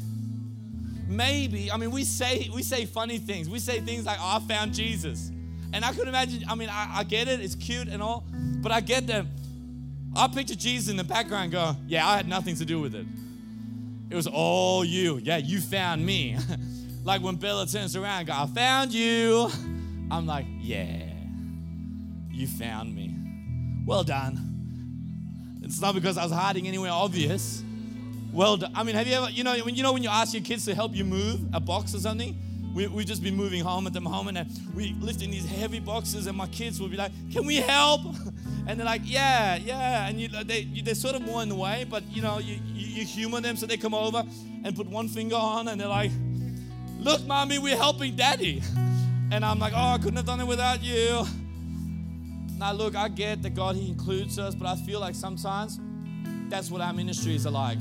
maybe 1.07 1.71
i 1.71 1.77
mean 1.77 1.91
we 1.91 2.03
say 2.03 2.49
we 2.51 2.63
say 2.63 2.83
funny 2.83 3.19
things 3.19 3.47
we 3.47 3.59
say 3.59 3.79
things 3.79 4.07
like 4.07 4.17
oh, 4.19 4.37
i 4.37 4.47
found 4.47 4.73
jesus 4.73 5.29
and 5.71 5.85
i 5.85 5.93
could 5.93 6.07
imagine 6.07 6.43
i 6.49 6.55
mean 6.55 6.67
I, 6.67 6.89
I, 6.95 7.03
get 7.03 7.27
it 7.27 7.41
it's 7.41 7.53
cute 7.53 7.87
and 7.87 8.01
all 8.01 8.23
but 8.33 8.71
i 8.71 8.81
get 8.81 9.05
that 9.05 9.27
i 10.15 10.27
picture 10.27 10.55
jesus 10.55 10.89
in 10.89 10.97
the 10.97 11.03
background 11.03 11.51
go 11.51 11.75
yeah 11.87 12.07
i 12.07 12.15
had 12.17 12.27
nothing 12.27 12.55
to 12.55 12.65
do 12.65 12.79
with 12.79 12.95
it. 12.95 13.05
It 14.09 14.15
was 14.15 14.27
all 14.27 14.85
you. 14.85 15.17
Yeah 15.17 15.37
you 15.37 15.59
found 15.59 16.05
me. 16.05 16.37
Like 17.03 17.21
when 17.21 17.35
bella 17.35 17.67
turns 17.67 17.95
around 17.95 18.19
and 18.21 18.27
go 18.27 18.33
i 18.33 18.47
found 18.47 18.91
you. 18.91 19.47
I'm 20.09 20.25
like 20.25 20.47
yeah 20.59 21.03
you 22.31 22.47
found 22.47 22.95
me. 22.95 23.15
Well 23.85 24.03
done. 24.03 25.61
It's 25.61 25.79
not 25.79 25.93
because 25.93 26.17
i 26.17 26.23
was 26.23 26.31
hiding 26.31 26.67
anywhere 26.67 26.91
obvious. 26.91 27.63
Well 28.33 28.57
done. 28.57 28.71
I 28.75 28.83
mean, 28.83 28.95
have 28.95 29.07
you 29.07 29.13
ever, 29.13 29.29
you 29.29 29.43
know, 29.43 29.55
when 29.59 29.75
you 29.75 29.83
know 29.83 29.93
when 29.93 30.03
you 30.03 30.09
ask 30.09 30.33
your 30.33 30.43
kids 30.43 30.65
to 30.65 30.75
help 30.75 30.95
you 30.95 31.05
move 31.05 31.39
a 31.53 31.59
box 31.59 31.93
or 31.95 31.99
something? 31.99 32.35
We, 32.75 32.87
we've 32.87 33.07
just 33.07 33.23
been 33.23 33.37
moving 33.37 33.63
home 33.63 33.87
at 33.87 33.93
the 33.93 34.01
moment 34.01 34.37
and 34.37 34.49
we 34.75 34.93
lifting 34.99 35.31
these 35.31 35.45
heavy 35.45 35.79
boxes 35.79 36.27
and 36.27 36.37
my 36.37 36.47
kids 36.47 36.77
will 36.77 36.89
be 36.89 36.97
like, 36.97 37.13
can 37.31 37.45
we 37.45 37.55
help? 37.55 38.01
And 38.67 38.79
they're 38.79 38.85
like, 38.85 39.03
yeah, 39.05 39.57
yeah. 39.57 40.07
And 40.07 40.19
you, 40.19 40.27
they, 40.27 40.61
you, 40.61 40.81
they're 40.81 40.95
sort 40.95 41.13
of 41.13 41.21
more 41.21 41.43
in 41.43 41.49
the 41.49 41.55
way, 41.55 41.85
but 41.87 42.01
you 42.09 42.23
know, 42.23 42.39
you, 42.39 42.57
you, 42.73 42.87
you 42.87 43.05
humor 43.05 43.39
them 43.39 43.55
so 43.57 43.67
they 43.67 43.77
come 43.77 43.93
over 43.93 44.23
and 44.63 44.75
put 44.75 44.87
one 44.87 45.07
finger 45.07 45.35
on 45.35 45.67
and 45.67 45.79
they're 45.79 45.87
like, 45.87 46.09
look, 46.97 47.23
mommy, 47.27 47.59
we're 47.59 47.77
helping 47.77 48.15
daddy. 48.15 48.61
And 49.31 49.43
I'm 49.43 49.59
like, 49.59 49.73
oh, 49.75 49.93
I 49.93 49.97
couldn't 49.97 50.17
have 50.17 50.25
done 50.25 50.39
it 50.39 50.47
without 50.47 50.83
you. 50.83 51.25
Now, 52.57 52.73
look, 52.73 52.95
I 52.95 53.07
get 53.07 53.41
that 53.41 53.55
God, 53.55 53.75
He 53.75 53.89
includes 53.89 54.37
us, 54.37 54.53
but 54.53 54.67
I 54.67 54.75
feel 54.75 54.99
like 54.99 55.15
sometimes 55.15 55.79
that's 56.47 56.69
what 56.69 56.81
our 56.81 56.93
ministries 56.93 57.45
are 57.45 57.51
like 57.51 57.79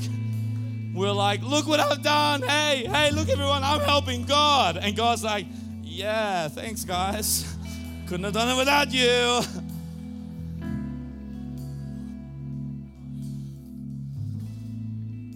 we're 0.94 1.10
like, 1.10 1.42
look 1.42 1.66
what 1.66 1.80
I've 1.80 2.02
done. 2.02 2.42
Hey, 2.42 2.86
hey, 2.86 3.10
look 3.10 3.28
everyone, 3.28 3.64
I'm 3.64 3.80
helping 3.80 4.24
God. 4.24 4.76
And 4.76 4.96
God's 4.96 5.24
like, 5.24 5.46
yeah, 5.82 6.46
thanks 6.48 6.84
guys. 6.84 7.56
Couldn't 8.06 8.24
have 8.24 8.34
done 8.34 8.48
it 8.48 8.56
without 8.56 8.92
you. 8.92 9.40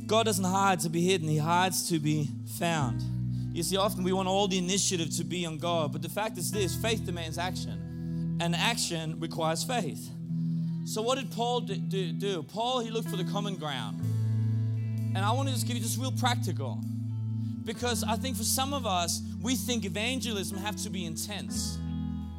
God 0.07 0.25
doesn't 0.25 0.44
hide 0.44 0.81
to 0.81 0.88
be 0.88 1.03
hidden, 1.03 1.29
He 1.29 1.38
hides 1.38 1.88
to 1.90 1.99
be 1.99 2.31
found. 2.59 3.03
You 3.53 3.62
see, 3.62 3.77
often 3.77 4.05
we 4.05 4.12
want 4.12 4.29
all 4.29 4.47
the 4.47 4.57
initiative 4.57 5.11
to 5.16 5.25
be 5.25 5.44
on 5.44 5.59
God, 5.59 5.92
but 5.92 6.03
the 6.03 6.09
fact 6.09 6.38
is 6.38 6.51
this 6.51 6.77
faith 6.77 7.05
demands 7.05 7.37
action, 7.37 8.38
and 8.40 8.55
action 8.55 9.18
requires 9.18 9.64
faith. 9.64 10.09
So, 10.87 11.03
what 11.03 11.18
did 11.18 11.31
Paul 11.31 11.61
do? 11.61 12.42
Paul, 12.44 12.81
he 12.81 12.90
looked 12.90 13.11
for 13.11 13.16
the 13.16 13.25
common 13.25 13.57
ground. 13.57 14.01
And 15.18 15.26
I 15.26 15.33
want 15.33 15.48
to 15.48 15.54
just 15.54 15.66
give 15.66 15.74
you 15.76 15.83
just 15.83 15.98
real 15.98 16.12
practical. 16.12 16.78
Because 17.64 18.04
I 18.04 18.14
think 18.14 18.37
for 18.37 18.44
some 18.44 18.72
of 18.72 18.87
us, 18.87 19.20
we 19.42 19.57
think 19.57 19.85
evangelism 19.85 20.57
have 20.59 20.76
to 20.85 20.90
be 20.90 21.07
intense. 21.07 21.76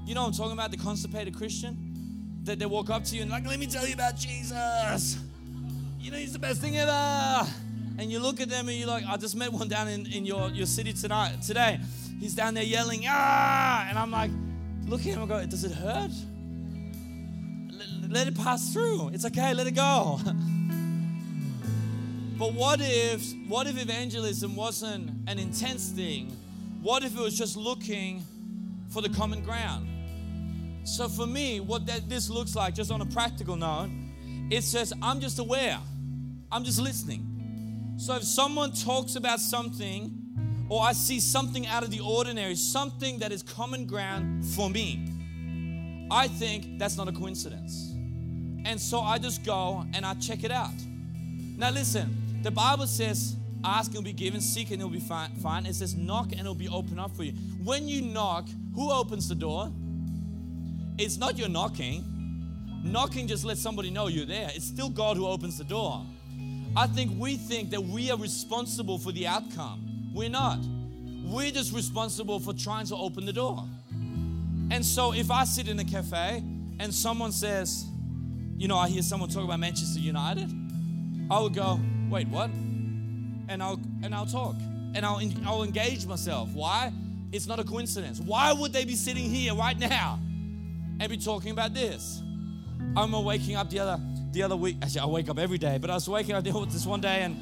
You 0.05 0.15
know 0.15 0.25
I'm 0.25 0.31
talking 0.31 0.53
about? 0.53 0.71
The 0.71 0.77
constipated 0.77 1.35
Christian? 1.35 2.39
That 2.45 2.57
they 2.57 2.65
walk 2.65 2.89
up 2.89 3.03
to 3.03 3.17
you 3.17 3.23
and 3.23 3.29
like, 3.29 3.45
let 3.45 3.59
me 3.59 3.67
tell 3.67 3.85
you 3.85 3.95
about 3.95 4.15
Jesus. 4.15 5.19
You 5.99 6.09
know, 6.09 6.15
he's 6.15 6.31
the 6.31 6.39
best 6.39 6.61
thing 6.61 6.77
ever. 6.77 7.45
And 7.97 8.09
you 8.09 8.19
look 8.19 8.39
at 8.39 8.47
them 8.47 8.69
and 8.69 8.77
you're 8.77 8.87
like, 8.87 9.03
I 9.05 9.17
just 9.17 9.35
met 9.35 9.51
one 9.51 9.67
down 9.67 9.89
in, 9.89 10.05
in 10.05 10.25
your, 10.25 10.47
your 10.47 10.65
city 10.65 10.93
tonight 10.93 11.41
today. 11.41 11.81
He's 12.21 12.33
down 12.33 12.53
there 12.53 12.63
yelling, 12.63 13.03
ah! 13.09 13.87
And 13.89 13.99
I'm 13.99 14.09
like, 14.09 14.31
look 14.85 15.01
at 15.01 15.07
him 15.07 15.19
and 15.19 15.27
go, 15.27 15.45
does 15.45 15.65
it 15.65 15.73
hurt? 15.73 16.11
Let, 17.73 18.09
let 18.09 18.27
it 18.29 18.37
pass 18.37 18.71
through. 18.71 19.09
It's 19.09 19.25
okay, 19.25 19.53
let 19.53 19.67
it 19.67 19.75
go. 19.75 20.21
But 22.39 22.54
what 22.54 22.80
if 22.82 23.34
what 23.49 23.67
if 23.67 23.78
evangelism 23.78 24.56
wasn't 24.56 25.12
an 25.28 25.38
intense 25.38 25.89
thing? 25.89 26.32
What 26.82 27.04
if 27.04 27.17
it 27.17 27.19
was 27.19 27.38
just 27.38 27.58
looking 27.58 28.23
for 28.88 29.02
the 29.02 29.10
common 29.10 29.43
ground? 29.43 29.89
So 30.86 31.10
for 31.10 31.28
me, 31.28 31.60
what 31.60 31.86
that 31.88 32.08
this 32.08 32.30
looks 32.30 32.56
like, 32.56 32.73
just 32.73 32.91
on 32.91 33.02
a 33.02 33.06
practical 33.06 33.58
note, 33.58 33.89
it 34.49 34.63
says 34.63 34.93
I'm 35.02 35.19
just 35.19 35.39
aware. 35.39 35.80
I'm 36.49 36.63
just 36.63 36.80
listening. 36.80 37.95
So 37.97 38.15
if 38.15 38.23
someone 38.23 38.71
talks 38.71 39.17
about 39.17 39.41
something 39.41 40.15
or 40.69 40.82
I 40.82 40.93
see 40.93 41.19
something 41.19 41.67
out 41.67 41.84
of 41.84 41.91
the 41.91 41.99
ordinary, 41.99 42.56
something 42.56 43.19
that 43.19 43.34
is 43.34 43.43
common 43.43 43.86
ground 43.86 44.45
for 44.45 44.69
me, 44.69 45.06
I 46.10 46.30
think 46.30 46.80
that's 46.80 46.95
not 46.95 47.10
a 47.10 47.12
coincidence. 47.12 47.91
And 48.63 48.80
so 48.80 49.02
I 49.02 49.17
just 49.17 49.43
go 49.43 49.86
and 49.93 50.06
I 50.06 50.13
check 50.13 50.45
it 50.45 50.52
out. 50.52 50.73
Now 51.58 51.71
listen, 51.71 52.28
the 52.41 52.52
Bible 52.52 52.88
says, 52.88 53.36
ask 53.63 53.88
and 53.91 53.97
it'll 53.97 54.06
be 54.06 54.13
given, 54.13 54.41
seek 54.41 54.71
and 54.71 54.82
it'll 54.82 54.89
be 54.89 54.99
find. 54.99 55.67
It 55.67 55.75
says, 55.75 55.95
knock 55.95 56.32
and 56.32 56.41
it'll 56.41 56.56
be 56.56 56.69
opened 56.69 56.99
up 56.99 57.15
for 57.15 57.23
you. 57.23 57.34
When 57.63 57.88
you 57.88 58.02
knock, 58.02 58.47
who 58.73 58.91
opens 58.91 59.28
the 59.28 59.36
door? 59.36 59.71
It's 60.97 61.17
not 61.17 61.38
your 61.38 61.49
knocking. 61.49 62.04
Knocking 62.84 63.28
just 63.28 63.43
lets 63.43 63.62
somebody 63.62 63.89
know 63.89 64.08
you're 64.08 64.25
there. 64.25 64.49
It's 64.54 64.65
still 64.65 64.89
God 64.89 65.17
who 65.17 65.28
opens 65.28 65.58
the 65.58 65.63
door. 65.65 66.06
I 66.75 66.88
think 66.88 67.12
we 67.19 67.36
think 67.36 67.71
that 67.71 67.82
we 67.82 68.12
are 68.12 68.17
responsible 68.17 68.97
for 68.97 69.12
the 69.12 69.28
outcome. 69.28 70.12
We're 70.13 70.30
not. 70.30 70.60
We're 71.25 71.52
just 71.52 71.73
responsible 71.73 72.39
for 72.39 72.54
trying 72.54 72.86
to 72.88 72.95
open 72.95 73.25
the 73.25 73.34
door. 73.34 73.67
And 74.71 74.86
so 74.86 75.13
if 75.13 75.32
I 75.32 75.43
sit 75.43 75.67
in 75.67 75.80
a 75.80 75.84
cafe 75.84 76.43
and 76.80 76.93
someone 76.93 77.32
says, 77.32 77.86
you 78.58 78.67
know, 78.67 78.78
I 78.78 78.88
hear 78.88 79.02
someone 79.02 79.30
talk 79.30 79.43
about 79.43 79.60
Manchester 79.60 79.99
United, 79.99 80.49
I 81.32 81.39
would 81.39 81.54
go, 81.54 81.80
wait, 82.10 82.28
what? 82.28 82.50
And 83.48 83.63
I'll 83.63 83.80
and 84.04 84.13
I'll 84.13 84.26
talk 84.26 84.56
and 84.95 85.06
I'll 85.06 85.22
I'll 85.45 85.63
engage 85.63 86.06
myself. 86.06 86.50
Why? 86.54 86.91
It's 87.32 87.48
not 87.48 87.60
a 87.60 87.63
coincidence. 87.63 88.19
Why 88.19 88.54
would 88.54 88.74
they 88.74 88.86
be 88.86 88.95
sitting 88.95 89.30
here 89.30 89.54
right 89.54 89.78
now 89.78 90.19
and 91.00 91.10
be 91.10 91.17
talking 91.17 91.52
about 91.52 91.74
this? 91.74 92.22
I 92.95 93.04
am 93.04 93.12
waking 93.24 93.56
up 93.56 93.69
the 93.69 93.80
other 93.80 94.00
the 94.32 94.43
other 94.43 94.56
week. 94.56 94.78
Actually, 94.82 95.02
I 95.02 95.06
wake 95.06 95.30
up 95.30 95.38
every 95.38 95.58
day, 95.58 95.78
but 95.78 95.89
I 95.89 95.95
was 95.95 96.08
waking 96.08 96.36
up 96.36 96.43
this 96.43 96.86
one 96.86 97.02
day 97.02 97.22
and 97.22 97.38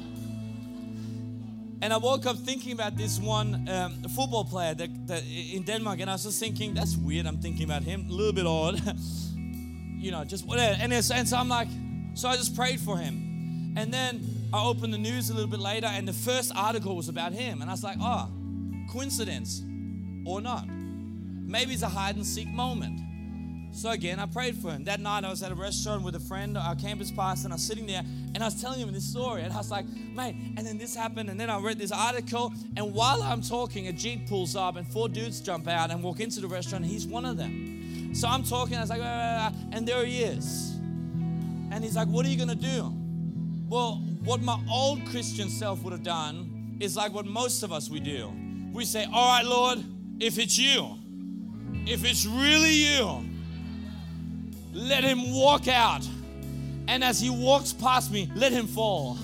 and 1.80 1.92
I 1.92 1.96
woke 1.96 2.26
up 2.26 2.36
thinking 2.36 2.72
about 2.72 2.96
this 2.96 3.20
one 3.20 3.68
um, 3.68 4.02
football 4.14 4.44
player 4.44 4.74
that, 4.74 5.06
that 5.06 5.22
in 5.24 5.62
Denmark, 5.62 6.00
and 6.00 6.10
I 6.10 6.14
was 6.14 6.24
just 6.24 6.40
thinking, 6.40 6.74
that's 6.74 6.96
weird. 6.96 7.24
I'm 7.24 7.38
thinking 7.38 7.64
about 7.64 7.84
him, 7.84 8.06
a 8.08 8.12
little 8.12 8.32
bit 8.32 8.46
odd, 8.46 8.82
you 9.96 10.10
know, 10.10 10.24
just 10.24 10.44
whatever. 10.44 10.76
And, 10.80 10.92
and 10.92 11.04
so 11.04 11.36
I'm 11.36 11.48
like, 11.48 11.68
so 12.14 12.28
I 12.28 12.36
just 12.36 12.56
prayed 12.56 12.80
for 12.80 12.96
him, 12.96 13.74
and 13.76 13.94
then 13.94 14.37
I 14.52 14.64
opened 14.64 14.94
the 14.94 14.98
news 14.98 15.30
a 15.30 15.34
little 15.34 15.50
bit 15.50 15.60
later, 15.60 15.86
and 15.86 16.08
the 16.08 16.12
first 16.12 16.52
article 16.54 16.96
was 16.96 17.08
about 17.08 17.32
him. 17.32 17.60
And 17.60 17.70
I 17.70 17.74
was 17.74 17.84
like, 17.84 17.98
oh, 18.00 18.30
coincidence 18.90 19.62
or 20.24 20.40
not. 20.40 20.66
Maybe 20.68 21.72
it's 21.72 21.82
a 21.82 21.88
hide 21.88 22.16
and 22.16 22.26
seek 22.26 22.48
moment. 22.48 23.00
So 23.72 23.90
again, 23.90 24.18
I 24.18 24.26
prayed 24.26 24.56
for 24.56 24.70
him. 24.70 24.84
That 24.84 25.00
night, 25.00 25.24
I 25.24 25.30
was 25.30 25.42
at 25.42 25.52
a 25.52 25.54
restaurant 25.54 26.02
with 26.02 26.14
a 26.14 26.20
friend, 26.20 26.56
our 26.56 26.74
campus 26.74 27.10
pastor, 27.10 27.46
and 27.46 27.52
I 27.52 27.56
was 27.56 27.62
sitting 27.62 27.86
there 27.86 28.02
and 28.34 28.38
I 28.38 28.46
was 28.46 28.60
telling 28.60 28.80
him 28.80 28.92
this 28.92 29.04
story. 29.04 29.42
And 29.42 29.52
I 29.52 29.56
was 29.56 29.70
like, 29.70 29.86
mate, 29.86 30.34
and 30.56 30.66
then 30.66 30.78
this 30.78 30.96
happened. 30.96 31.28
And 31.28 31.38
then 31.38 31.50
I 31.50 31.58
read 31.58 31.78
this 31.78 31.92
article. 31.92 32.52
And 32.76 32.94
while 32.94 33.22
I'm 33.22 33.42
talking, 33.42 33.88
a 33.88 33.92
Jeep 33.92 34.28
pulls 34.28 34.56
up 34.56 34.76
and 34.76 34.86
four 34.86 35.08
dudes 35.08 35.40
jump 35.40 35.68
out 35.68 35.90
and 35.90 36.02
walk 36.02 36.20
into 36.20 36.40
the 36.40 36.48
restaurant. 36.48 36.84
And 36.84 36.92
he's 36.92 37.06
one 37.06 37.24
of 37.24 37.36
them. 37.36 38.14
So 38.14 38.26
I'm 38.26 38.42
talking, 38.42 38.76
I 38.76 38.80
was 38.80 38.90
like, 38.90 39.02
ah, 39.02 39.52
and 39.72 39.86
there 39.86 40.04
he 40.04 40.22
is. 40.22 40.72
And 41.70 41.84
he's 41.84 41.96
like, 41.96 42.08
what 42.08 42.24
are 42.24 42.30
you 42.30 42.36
going 42.36 42.48
to 42.48 42.54
do? 42.54 42.92
Well, 43.68 43.96
what 44.24 44.40
my 44.40 44.58
old 44.70 45.04
Christian 45.06 45.50
self 45.50 45.82
would 45.82 45.92
have 45.92 46.02
done 46.02 46.76
is 46.80 46.96
like 46.96 47.12
what 47.12 47.26
most 47.26 47.62
of 47.62 47.72
us 47.72 47.90
we 47.90 48.00
do. 48.00 48.32
We 48.72 48.84
say, 48.84 49.06
All 49.12 49.28
right, 49.28 49.44
Lord, 49.44 49.84
if 50.20 50.38
it's 50.38 50.58
you, 50.58 50.96
if 51.86 52.04
it's 52.04 52.24
really 52.24 52.72
you, 52.72 53.24
let 54.72 55.04
him 55.04 55.32
walk 55.34 55.68
out. 55.68 56.06
And 56.86 57.04
as 57.04 57.20
he 57.20 57.28
walks 57.28 57.72
past 57.72 58.10
me, 58.10 58.30
let 58.34 58.52
him 58.52 58.66
fall. 58.66 59.18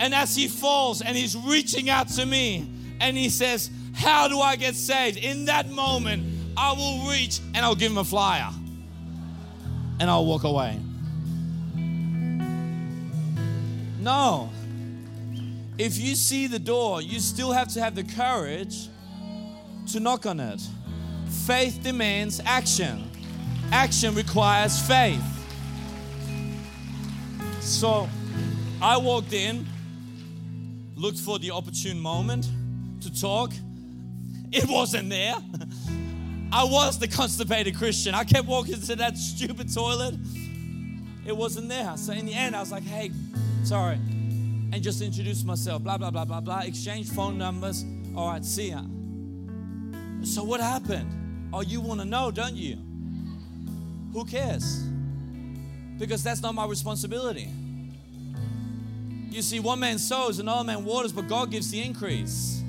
And 0.00 0.12
as 0.12 0.34
he 0.34 0.48
falls 0.48 1.00
and 1.00 1.16
he's 1.16 1.36
reaching 1.36 1.88
out 1.88 2.08
to 2.08 2.26
me 2.26 2.68
and 3.00 3.16
he 3.16 3.28
says, 3.28 3.70
How 3.94 4.26
do 4.26 4.40
I 4.40 4.56
get 4.56 4.74
saved? 4.74 5.18
In 5.18 5.44
that 5.44 5.70
moment, 5.70 6.24
I 6.56 6.72
will 6.72 7.08
reach 7.08 7.38
and 7.54 7.58
I'll 7.58 7.76
give 7.76 7.92
him 7.92 7.98
a 7.98 8.04
flyer 8.04 8.50
and 10.00 10.10
I'll 10.10 10.26
walk 10.26 10.42
away. 10.42 10.80
No. 14.02 14.50
If 15.78 15.96
you 15.96 16.16
see 16.16 16.48
the 16.48 16.58
door, 16.58 17.00
you 17.00 17.20
still 17.20 17.52
have 17.52 17.68
to 17.68 17.80
have 17.80 17.94
the 17.94 18.02
courage 18.02 18.88
to 19.92 20.00
knock 20.00 20.26
on 20.26 20.40
it. 20.40 20.60
Faith 21.46 21.80
demands 21.82 22.40
action, 22.44 23.08
action 23.70 24.14
requires 24.14 24.80
faith. 24.80 25.22
So 27.60 28.08
I 28.82 28.96
walked 28.96 29.32
in, 29.32 29.66
looked 30.96 31.18
for 31.18 31.38
the 31.38 31.52
opportune 31.52 32.00
moment 32.00 32.48
to 33.02 33.20
talk. 33.20 33.52
It 34.50 34.68
wasn't 34.68 35.10
there. 35.10 35.36
I 36.52 36.64
was 36.64 36.98
the 36.98 37.08
constipated 37.08 37.76
Christian. 37.76 38.14
I 38.14 38.24
kept 38.24 38.48
walking 38.48 38.80
to 38.80 38.96
that 38.96 39.16
stupid 39.16 39.72
toilet. 39.72 40.16
It 41.24 41.36
wasn't 41.36 41.68
there. 41.68 41.96
So 41.96 42.12
in 42.12 42.26
the 42.26 42.34
end, 42.34 42.56
I 42.56 42.60
was 42.60 42.72
like, 42.72 42.82
hey, 42.82 43.10
sorry. 43.64 43.94
And 43.94 44.82
just 44.82 45.02
introduce 45.02 45.44
myself, 45.44 45.82
blah, 45.82 45.98
blah, 45.98 46.10
blah, 46.10 46.24
blah, 46.24 46.40
blah. 46.40 46.60
Exchange 46.60 47.10
phone 47.10 47.36
numbers. 47.38 47.84
All 48.16 48.28
right, 48.28 48.44
see 48.44 48.70
ya. 48.70 48.82
So 50.22 50.44
what 50.44 50.60
happened? 50.60 51.50
Oh, 51.52 51.60
you 51.60 51.80
want 51.80 52.00
to 52.00 52.06
know, 52.06 52.30
don't 52.30 52.56
you? 52.56 52.78
Who 54.12 54.24
cares? 54.24 54.82
Because 55.98 56.22
that's 56.22 56.40
not 56.42 56.54
my 56.54 56.66
responsibility. 56.66 57.48
You 59.30 59.42
see, 59.42 59.60
one 59.60 59.80
man 59.80 59.98
sows, 59.98 60.38
another 60.38 60.64
man 60.64 60.84
waters, 60.84 61.12
but 61.12 61.28
God 61.28 61.50
gives 61.50 61.70
the 61.70 61.82
increase. 61.82 62.62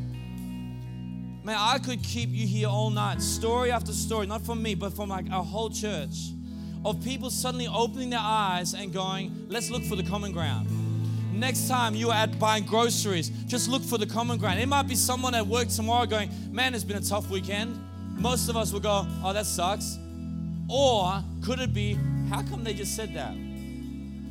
Man, 1.43 1.57
I 1.59 1.77
could 1.79 2.01
keep 2.03 2.29
you 2.29 2.47
here 2.47 2.69
all 2.69 2.89
night, 2.89 3.21
story 3.21 3.71
after 3.71 3.91
story, 3.91 4.27
not 4.27 4.41
from 4.45 4.63
me, 4.63 4.75
but 4.75 4.93
from 4.93 5.09
like 5.09 5.29
our 5.29 5.43
whole 5.43 5.69
church, 5.69 6.31
of 6.85 7.03
people 7.03 7.29
suddenly 7.29 7.67
opening 7.67 8.09
their 8.09 8.21
eyes 8.21 8.73
and 8.73 8.93
going, 8.93 9.45
let's 9.49 9.69
look 9.69 9.83
for 9.83 9.95
the 9.95 10.03
common 10.03 10.31
ground. 10.31 10.69
Next 11.33 11.67
time 11.67 11.95
you 11.95 12.09
are 12.11 12.15
at 12.15 12.39
buying 12.39 12.63
groceries, 12.63 13.29
just 13.47 13.67
look 13.67 13.81
for 13.81 13.97
the 13.97 14.05
common 14.05 14.37
ground. 14.37 14.59
It 14.59 14.67
might 14.67 14.87
be 14.87 14.95
someone 14.95 15.33
at 15.35 15.45
work 15.45 15.67
tomorrow 15.67 16.05
going, 16.05 16.29
man, 16.51 16.75
it's 16.75 16.83
been 16.83 16.97
a 16.97 17.01
tough 17.01 17.29
weekend. 17.29 17.79
Most 18.17 18.49
of 18.49 18.55
us 18.55 18.71
will 18.71 18.79
go, 18.79 19.07
oh, 19.23 19.33
that 19.33 19.45
sucks. 19.45 19.97
Or 20.69 21.23
could 21.43 21.59
it 21.59 21.73
be, 21.73 21.97
how 22.29 22.43
come 22.43 22.63
they 22.63 22.73
just 22.73 22.95
said 22.95 23.13
that? 23.15 23.33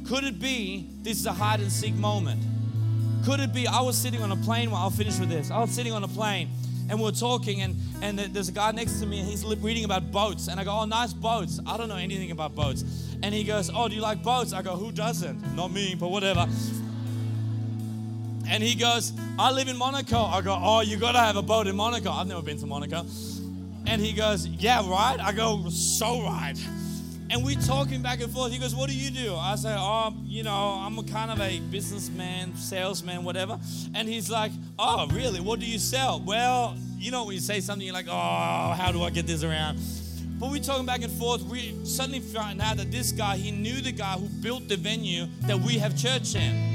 Could 0.07 0.25
it 0.25 0.41
be 0.41 0.89
this 1.03 1.19
is 1.19 1.27
a 1.27 1.33
hide 1.33 1.61
and 1.61 1.71
seek 1.71 1.95
moment? 1.95 2.43
Could 3.25 3.41
it 3.41 3.53
be 3.53 3.67
I 3.67 3.81
was 3.81 3.97
sitting 3.97 4.23
on 4.23 4.33
a 4.33 4.37
plane? 4.37 4.71
Well, 4.71 4.81
I'll 4.81 4.91
finish 4.91 5.19
with 5.19 5.29
this. 5.29 5.51
I 5.51 5.59
was 5.59 5.71
sitting 5.71 5.93
on 5.93 6.03
a 6.05 6.09
plane 6.09 6.51
and 6.89 7.01
we 7.01 7.09
are 7.09 7.13
talking, 7.13 7.63
and, 7.63 7.77
and 8.03 8.19
there's 8.19 8.49
a 8.49 8.53
guy 8.53 8.73
next 8.73 9.01
to 9.01 9.07
me, 9.07 9.21
and 9.21 9.29
he's 9.29 9.45
reading 9.45 9.85
about 9.85 10.11
boats. 10.11 10.49
And 10.49 10.59
I 10.59 10.65
go, 10.65 10.73
Oh, 10.73 10.85
nice 10.85 11.13
boats. 11.13 11.61
I 11.67 11.77
don't 11.77 11.89
know 11.89 11.97
anything 11.97 12.33
about 12.33 12.55
boats. 12.55 12.85
And 13.23 13.35
he 13.35 13.45
goes, 13.45 13.71
Oh, 13.73 13.89
do 13.89 13.95
you 13.95 14.01
like 14.01 14.23
boats? 14.23 14.53
I 14.53 14.63
go, 14.63 14.77
Who 14.77 14.93
doesn't? 14.93 15.55
Not 15.55 15.73
me, 15.73 15.95
but 15.99 16.11
whatever. 16.11 16.47
And 18.53 18.63
he 18.63 18.75
goes, 18.75 19.15
I 19.39 19.51
live 19.51 19.69
in 19.69 19.79
Monaco. 19.79 20.19
I 20.25 20.43
go, 20.43 20.55
Oh, 20.61 20.83
you 20.83 20.99
gotta 20.99 21.21
have 21.21 21.37
a 21.37 21.43
boat 21.43 21.67
in 21.67 21.75
Monaco. 21.75 22.11
I've 22.11 22.27
never 22.27 22.43
been 22.43 22.59
to 22.59 22.67
Monaco. 22.67 23.07
And 23.87 23.99
he 23.99 24.13
goes, 24.13 24.47
Yeah, 24.47 24.87
right? 24.91 25.17
I 25.19 25.33
go, 25.33 25.71
So 25.71 26.23
right. 26.23 26.55
And 27.31 27.43
we're 27.47 27.59
talking 27.63 28.03
back 28.03 28.21
and 28.21 28.31
forth. 28.31 28.53
He 28.53 28.59
goes, 28.59 28.75
What 28.75 28.91
do 28.91 28.95
you 28.95 29.11
do? 29.11 29.35
I 29.35 29.55
say, 29.55 29.75
Oh, 29.75 30.13
you 30.25 30.43
know, 30.43 30.79
I'm 30.85 30.99
a 30.99 31.03
kind 31.03 31.31
of 31.31 31.41
a 31.41 31.61
businessman, 31.71 32.55
salesman, 32.55 33.25
whatever. 33.25 33.59
And 33.95 34.07
he's 34.07 34.29
like, 34.29 34.53
Oh, 34.79 35.07
really? 35.09 35.41
What 35.41 35.59
do 35.59 35.65
you 35.65 35.79
sell? 35.79 36.21
Well, 36.21 36.77
you 36.99 37.11
know, 37.11 37.25
when 37.25 37.35
you 37.35 37.41
say 37.41 37.61
something, 37.61 37.87
you're 37.87 37.95
like, 37.95 38.09
Oh, 38.11 38.75
how 38.77 38.93
do 38.93 39.03
I 39.03 39.09
get 39.09 39.27
this 39.27 39.43
around? 39.43 39.79
But 40.39 40.51
we're 40.51 40.63
talking 40.63 40.85
back 40.85 41.01
and 41.01 41.13
forth. 41.13 41.41
We 41.45 41.75
suddenly 41.87 42.21
found 42.21 42.61
out 42.61 42.77
that 42.77 42.93
this 42.93 43.13
guy, 43.13 43.39
he 43.39 43.51
knew 43.51 43.81
the 43.81 43.93
guy 43.93 44.19
who 44.19 44.29
built 44.43 44.69
the 44.69 44.77
venue 44.77 45.27
that 45.47 45.59
we 45.59 45.79
have 45.79 45.97
church 45.97 46.35
in. 46.35 46.72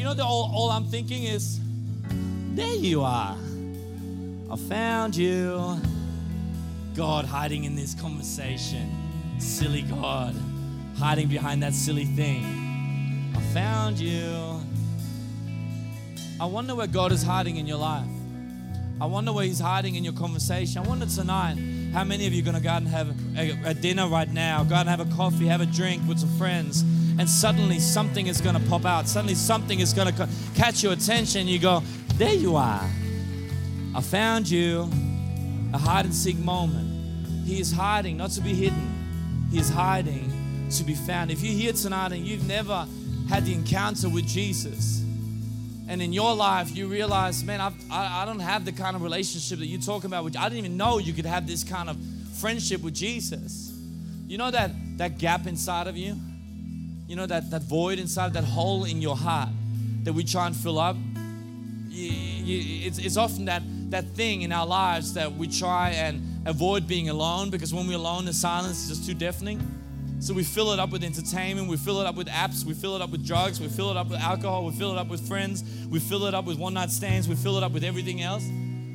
You 0.00 0.06
know, 0.06 0.14
the, 0.14 0.24
all, 0.24 0.50
all 0.54 0.70
I'm 0.70 0.86
thinking 0.86 1.24
is, 1.24 1.60
There 2.54 2.74
you 2.74 3.02
are. 3.02 3.36
I 4.50 4.56
found 4.56 5.14
you. 5.14 5.78
God 6.94 7.26
hiding 7.26 7.64
in 7.64 7.76
this 7.76 7.94
conversation 7.94 8.96
silly 9.38 9.82
God 9.82 10.34
hiding 10.96 11.28
behind 11.28 11.62
that 11.62 11.74
silly 11.74 12.06
thing. 12.06 12.42
I 13.36 13.40
found 13.52 13.98
you. 13.98 14.62
I 16.40 16.46
wonder 16.46 16.74
where 16.74 16.86
God 16.86 17.12
is 17.12 17.22
hiding 17.22 17.58
in 17.58 17.66
your 17.66 17.76
life. 17.76 18.08
I 19.02 19.04
wonder 19.04 19.34
where 19.34 19.44
He's 19.44 19.60
hiding 19.60 19.96
in 19.96 20.04
your 20.04 20.14
conversation. 20.14 20.82
I 20.82 20.88
wonder 20.88 21.04
tonight 21.04 21.58
how 21.92 22.04
many 22.04 22.26
of 22.26 22.32
you 22.32 22.40
are 22.40 22.44
going 22.46 22.56
to 22.56 22.62
go 22.62 22.70
out 22.70 22.80
and 22.80 22.88
have 22.88 23.14
a, 23.36 23.70
a, 23.70 23.74
dinner 23.74 24.08
right 24.08 24.30
now, 24.32 24.64
go 24.64 24.76
out 24.76 24.86
and 24.86 24.88
have 24.88 25.00
a 25.00 25.14
coffee, 25.14 25.46
have 25.46 25.60
a 25.60 25.66
drink 25.66 26.02
with 26.08 26.20
some 26.20 26.34
friends, 26.38 26.84
and 27.20 27.28
suddenly 27.28 27.78
something 27.78 28.28
is 28.28 28.40
going 28.40 28.54
to 28.54 28.68
pop 28.70 28.86
out. 28.86 29.06
Suddenly 29.06 29.34
something 29.34 29.78
is 29.78 29.92
going 29.92 30.10
to 30.10 30.26
catch 30.54 30.82
your 30.82 30.94
attention. 30.94 31.46
You 31.46 31.58
go, 31.58 31.82
There 32.14 32.32
you 32.32 32.56
are. 32.56 32.88
I 33.94 34.00
found 34.00 34.48
you. 34.48 34.88
A 35.74 35.78
hide 35.78 36.06
and 36.06 36.14
seek 36.14 36.38
moment. 36.38 37.46
He 37.46 37.60
is 37.60 37.72
hiding, 37.72 38.16
not 38.16 38.30
to 38.30 38.40
be 38.40 38.54
hidden. 38.54 39.48
He 39.50 39.58
is 39.58 39.68
hiding 39.68 40.32
to 40.70 40.82
be 40.82 40.94
found. 40.94 41.30
If 41.30 41.42
you're 41.42 41.52
here 41.52 41.74
tonight 41.74 42.12
and 42.12 42.26
you've 42.26 42.48
never 42.48 42.88
had 43.28 43.44
the 43.44 43.52
encounter 43.52 44.08
with 44.08 44.26
Jesus, 44.26 45.02
and 45.88 46.00
in 46.00 46.14
your 46.14 46.34
life 46.34 46.74
you 46.74 46.88
realize, 46.88 47.44
man, 47.44 47.60
I've, 47.60 47.74
I, 47.90 48.22
I 48.22 48.24
don't 48.24 48.40
have 48.40 48.64
the 48.64 48.72
kind 48.72 48.96
of 48.96 49.02
relationship 49.02 49.58
that 49.58 49.66
you're 49.66 49.78
talking 49.78 50.06
about. 50.06 50.24
Which 50.24 50.38
I 50.38 50.44
didn't 50.44 50.64
even 50.64 50.78
know 50.78 50.96
you 50.96 51.12
could 51.12 51.26
have 51.26 51.46
this 51.46 51.64
kind 51.64 51.90
of 51.90 51.98
friendship 52.40 52.82
with 52.82 52.94
Jesus. 52.94 53.78
You 54.26 54.38
know 54.38 54.50
that 54.50 54.70
that 54.96 55.18
gap 55.18 55.46
inside 55.46 55.86
of 55.86 55.98
you. 55.98 56.16
You 57.10 57.16
know 57.16 57.26
that 57.26 57.50
that 57.50 57.62
void 57.62 57.98
inside, 57.98 58.34
that 58.34 58.44
hole 58.44 58.84
in 58.84 59.02
your 59.02 59.16
heart 59.16 59.48
that 60.04 60.12
we 60.12 60.22
try 60.22 60.46
and 60.46 60.54
fill 60.54 60.78
up. 60.78 60.94
It's, 61.90 62.98
it's 62.98 63.16
often 63.16 63.46
that 63.46 63.64
that 63.90 64.04
thing 64.10 64.42
in 64.42 64.52
our 64.52 64.64
lives 64.64 65.14
that 65.14 65.34
we 65.34 65.48
try 65.48 65.90
and 65.90 66.22
avoid 66.46 66.86
being 66.86 67.08
alone 67.08 67.50
because 67.50 67.74
when 67.74 67.88
we're 67.88 67.96
alone, 67.96 68.26
the 68.26 68.32
silence 68.32 68.84
is 68.84 68.90
just 68.90 69.08
too 69.08 69.14
deafening. 69.14 69.60
So 70.20 70.32
we 70.32 70.44
fill 70.44 70.70
it 70.70 70.78
up 70.78 70.90
with 70.90 71.02
entertainment, 71.02 71.66
we 71.66 71.76
fill 71.78 72.00
it 72.00 72.06
up 72.06 72.14
with 72.14 72.28
apps, 72.28 72.64
we 72.64 72.74
fill 72.74 72.94
it 72.94 73.02
up 73.02 73.10
with 73.10 73.26
drugs, 73.26 73.60
we 73.60 73.66
fill 73.66 73.90
it 73.90 73.96
up 73.96 74.08
with 74.08 74.20
alcohol, 74.20 74.64
we 74.64 74.70
fill 74.70 74.92
it 74.92 74.98
up 74.98 75.08
with 75.08 75.26
friends, 75.26 75.64
we 75.90 75.98
fill 75.98 76.26
it 76.26 76.34
up 76.34 76.44
with 76.44 76.58
one 76.58 76.74
night 76.74 76.90
stands, 76.90 77.26
we 77.28 77.34
fill 77.34 77.56
it 77.56 77.64
up 77.64 77.72
with 77.72 77.82
everything 77.82 78.22
else 78.22 78.48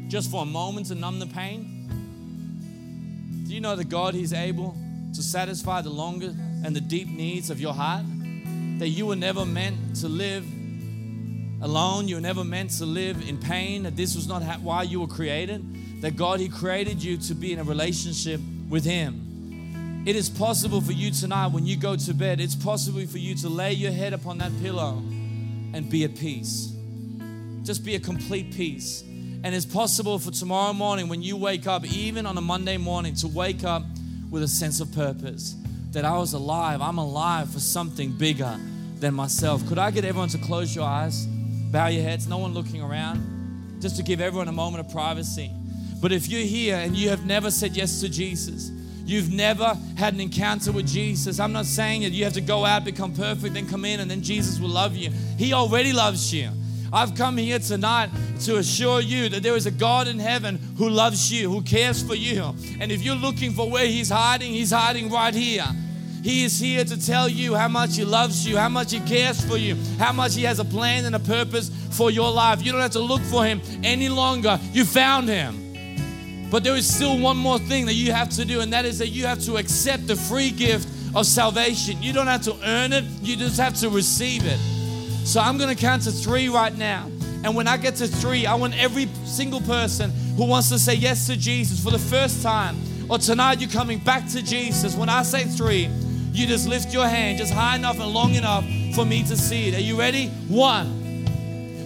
just 0.08 0.32
for 0.32 0.43
a 0.43 0.45
moment 0.45 0.88
to 0.88 0.95
numb 0.95 1.19
the 1.19 1.28
pain. 1.28 1.86
Do 3.45 3.54
you 3.54 3.60
know 3.60 3.75
that 3.75 3.89
God 3.89 4.13
He's 4.13 4.32
able 4.32 4.78
to 5.13 5.21
satisfy 5.21 5.82
the 5.82 5.89
longer 5.89 6.34
and 6.65 6.75
the 6.75 6.82
deep 6.82 7.08
needs 7.08 7.49
of 7.49 7.62
your 7.62 7.73
heart? 7.73 8.06
That 8.80 8.89
you 8.89 9.06
were 9.06 9.15
never 9.15 9.45
meant 9.45 9.95
to 9.97 10.08
live 10.08 10.43
alone, 11.62 12.08
you 12.08 12.15
were 12.15 12.21
never 12.21 12.43
meant 12.43 12.71
to 12.71 12.86
live 12.86 13.28
in 13.30 13.38
pain, 13.38 13.84
that 13.84 13.95
this 13.95 14.15
was 14.15 14.28
not 14.28 14.41
why 14.62 14.84
you 14.84 14.99
were 14.99 15.08
created 15.08 15.63
that 16.06 16.15
God, 16.15 16.39
He 16.39 16.49
created 16.49 17.04
you 17.04 17.17
to 17.17 17.34
be 17.34 17.51
in 17.51 17.60
a 17.60 17.63
relationship 17.63 18.39
with 18.69 18.86
Him. 18.86 20.04
It 20.06 20.15
is 20.15 20.30
possible 20.30 20.82
for 20.82 20.91
you 20.91 21.10
tonight 21.10 21.47
when 21.47 21.65
you 21.65 21.78
go 21.78 21.95
to 21.95 22.13
bed, 22.13 22.39
it's 22.39 22.54
possible 22.56 23.06
for 23.08 23.17
you 23.17 23.34
to 23.36 23.49
lay 23.49 23.73
your 23.73 23.91
head 23.91 24.13
upon 24.13 24.38
that 24.38 24.51
pillow 24.62 24.97
and 25.73 25.89
be 25.89 26.04
at 26.04 26.15
peace. 26.15 26.71
Just 27.63 27.84
be 27.84 27.95
a 27.95 27.99
complete 27.99 28.54
peace. 28.54 29.01
And 29.01 29.56
it's 29.56 29.65
possible 29.65 30.19
for 30.19 30.30
tomorrow 30.30 30.73
morning 30.73 31.10
when 31.10 31.23
you 31.23 31.38
wake 31.38 31.65
up, 31.65 31.84
even 31.86 32.28
on 32.28 32.38
a 32.38 32.41
Monday 32.41 32.78
morning, 32.78 33.15
to 33.15 33.28
wake 33.28 33.63
up 33.63 33.84
with 34.30 34.43
a 34.43 34.47
sense 34.47 34.80
of 34.80 34.91
purpose 34.93 35.56
that 35.95 36.03
I 36.03 36.17
was 36.17 36.34
alive. 36.34 36.81
I'm 36.81 36.97
alive 36.97 37.49
for 37.49 37.62
something 37.62 38.12
bigger 38.12 38.60
than 38.99 39.13
myself. 39.13 39.65
Could 39.67 39.79
I 39.79 39.91
get 39.91 40.03
everyone 40.03 40.27
to 40.29 40.38
close 40.38 40.75
your 40.75 40.84
eyes, 40.84 41.25
bow 41.25 41.88
your 41.88 42.03
heads, 42.03 42.27
no 42.27 42.38
one 42.38 42.53
looking 42.53 42.81
around, 42.81 43.79
just 43.81 43.95
to 43.95 44.03
give 44.03 44.19
everyone 44.19 44.49
a 44.49 44.51
moment 44.51 44.86
of 44.86 44.91
privacy? 44.91 45.49
But 46.01 46.12
if 46.12 46.27
you're 46.27 46.41
here 46.41 46.75
and 46.75 46.97
you 46.97 47.08
have 47.10 47.25
never 47.25 47.49
said 47.49 47.77
yes 47.77 48.01
to 48.01 48.10
Jesus, 48.10 48.71
you've 49.05 49.31
never 49.31 49.77
had 49.95 50.13
an 50.13 50.19
encounter 50.19 50.73
with 50.73 50.86
Jesus, 50.86 51.39
I'm 51.39 51.53
not 51.53 51.65
saying 51.65 52.01
that 52.01 52.12
you 52.12 52.25
have 52.25 52.34
to 52.34 52.41
go 52.41 52.65
out, 52.65 52.84
become 52.84 53.13
perfect, 53.13 53.53
then 53.53 53.65
come 53.65 53.86
in 53.86 54.01
and 54.01 54.12
then 54.12 54.21
Jesus 54.21 54.60
will 54.60 54.69
love 54.69 54.97
you. 54.97 55.12
He 55.38 55.53
already 55.53 55.93
loves 55.93 56.34
you. 56.34 56.49
I've 56.91 57.15
come 57.15 57.38
here 57.38 57.60
tonight 57.60 58.10
to 58.41 58.58
assure 58.58 58.99
you 58.99 59.29
that 59.29 59.43
there 59.43 59.55
is 59.55 59.65
a 59.65 59.71
God 59.71 60.10
in 60.10 60.19
heaven 60.19 60.60
who 60.77 60.89
loves 60.89 61.31
you, 61.31 61.49
who 61.49 61.62
cares 61.62 62.03
for 62.03 62.15
you. 62.15 62.53
And 62.81 62.91
if 62.91 63.01
you're 63.01 63.15
looking 63.15 63.51
for 63.51 63.69
where 63.69 63.88
He's 63.88 64.10
hiding, 64.10 64.51
He's 64.51 64.71
hiding 64.71 65.10
right 65.10 65.34
here. 65.34 65.65
He 66.25 66.43
is 66.43 66.59
here 66.59 66.83
to 66.83 67.05
tell 67.05 67.29
you 67.29 67.53
how 67.53 67.67
much 67.67 67.97
He 67.97 68.03
loves 68.03 68.47
you, 68.47 68.57
how 68.57 68.67
much 68.67 68.91
He 68.91 68.99
cares 69.01 69.45
for 69.45 69.57
you, 69.57 69.75
how 69.99 70.11
much 70.11 70.33
He 70.33 70.41
has 70.41 70.57
a 70.57 70.65
plan 70.65 71.05
and 71.05 71.15
a 71.15 71.19
purpose 71.19 71.69
for 71.91 72.09
your 72.09 72.31
life. 72.31 72.65
You 72.65 72.71
don't 72.71 72.81
have 72.81 72.93
to 72.93 73.00
look 73.00 73.21
for 73.21 73.45
Him 73.45 73.62
any 73.83 74.10
longer. 74.10 74.60
You 74.73 74.85
found 74.85 75.29
Him. 75.29 76.50
But 76.50 76.63
there 76.63 76.75
is 76.75 76.91
still 76.91 77.19
one 77.19 77.37
more 77.37 77.60
thing 77.60 77.85
that 77.85 77.93
you 77.93 78.12
have 78.12 78.29
to 78.29 78.43
do, 78.43 78.62
and 78.62 78.73
that 78.73 78.85
is 78.85 78.97
that 78.97 79.10
you 79.10 79.27
have 79.27 79.39
to 79.41 79.58
accept 79.58 80.08
the 80.08 80.15
free 80.15 80.50
gift 80.50 80.87
of 81.13 81.27
salvation. 81.27 82.02
You 82.02 82.12
don't 82.12 82.25
have 82.25 82.41
to 82.45 82.56
earn 82.63 82.91
it, 82.91 83.04
you 83.21 83.35
just 83.35 83.60
have 83.60 83.75
to 83.81 83.89
receive 83.89 84.47
it. 84.47 84.58
So 85.27 85.39
I'm 85.39 85.60
going 85.60 85.75
to 85.75 85.79
count 85.79 86.06
to 86.06 86.12
three 86.12 86.50
right 86.50 86.75
now. 86.75 87.06
And 87.43 87.56
when 87.56 87.67
I 87.67 87.77
get 87.77 87.97
to 87.97 88.08
three, 88.08 88.47
I 88.47 88.56
want 88.56 88.75
every 88.81 89.06
single 89.25 89.62
person 89.62 90.10
who 90.37 90.47
wants 90.47 90.69
to 90.69 90.79
say 90.79 90.95
yes 90.95 91.27
to 91.27 91.37
Jesus 91.37 91.83
for 91.83 91.91
the 91.91 92.00
first 92.00 92.41
time, 92.41 92.77
or 93.10 93.19
tonight 93.19 93.62
you're 93.62 93.69
coming 93.69 94.00
back 94.00 94.27
to 94.29 94.41
Jesus. 94.41 94.95
When 94.95 95.08
I 95.08 95.21
say 95.21 95.43
three, 95.43 95.87
you 96.38 96.48
just 96.48 96.67
lift 96.67 96.94
your 96.94 97.08
hand 97.08 97.38
just 97.38 97.54
high 97.54 97.75
enough 97.75 98.00
and 98.00 98.12
long 98.13 98.36
enough 98.36 98.65
for 98.94 99.06
me 99.06 99.23
to 99.23 99.38
see 99.38 99.69
it. 99.69 99.75
Are 99.75 99.81
you 99.81 99.98
ready? 99.98 100.27
One. 100.48 101.06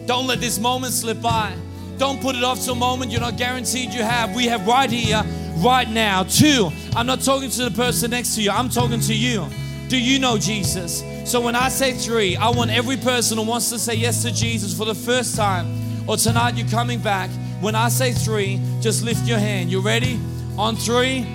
Don't 0.06 0.28
let 0.28 0.39
this 0.39 0.60
moment 0.60 0.93
slip 0.93 1.22
by. 1.22 1.54
Don't 1.97 2.22
put 2.22 2.36
it 2.36 2.43
off 2.43 2.64
till 2.64 2.74
a 2.74 2.78
moment 2.78 3.12
you're 3.12 3.22
not 3.22 3.38
guaranteed 3.38 3.93
you 3.93 4.02
have. 4.02 4.36
We 4.36 4.45
have 4.45 4.66
right 4.66 4.89
here, 4.89 5.22
right 5.58 5.88
now. 5.88 6.24
Two, 6.24 6.72
I'm 6.95 7.06
not 7.06 7.22
talking 7.22 7.50
to 7.50 7.70
the 7.70 7.72
person 7.72 8.12
next 8.12 8.36
to 8.36 8.41
you, 8.41 8.52
I'm 8.52 8.70
talking 8.70 9.02
to 9.02 9.14
you. 9.14 9.45
Do 9.88 10.00
you 10.00 10.18
know 10.20 10.38
Jesus? 10.38 11.04
So 11.30 11.41
when 11.41 11.56
I 11.56 11.70
say 11.70 11.93
three, 11.93 12.36
I 12.36 12.50
want 12.50 12.72
every 12.72 12.97
person 12.97 13.38
who 13.38 13.43
wants 13.43 13.70
to 13.72 13.78
say 13.80 13.95
yes 13.95 14.24
to 14.24 14.32
Jesus 14.32 14.76
for 14.76 14.86
the 14.86 14.95
first 14.95 15.36
time, 15.36 15.68
or 16.08 16.16
tonight 16.16 16.56
you're 16.56 16.70
coming 16.70 17.00
back. 17.00 17.30
When 17.60 17.76
I 17.76 17.89
say 17.89 18.14
three, 18.14 18.62
just 18.80 19.04
lift 19.04 19.28
your 19.28 19.39
hand. 19.39 19.70
You 19.70 19.82
ready? 19.82 20.20
On 20.58 20.76
three, 20.76 21.28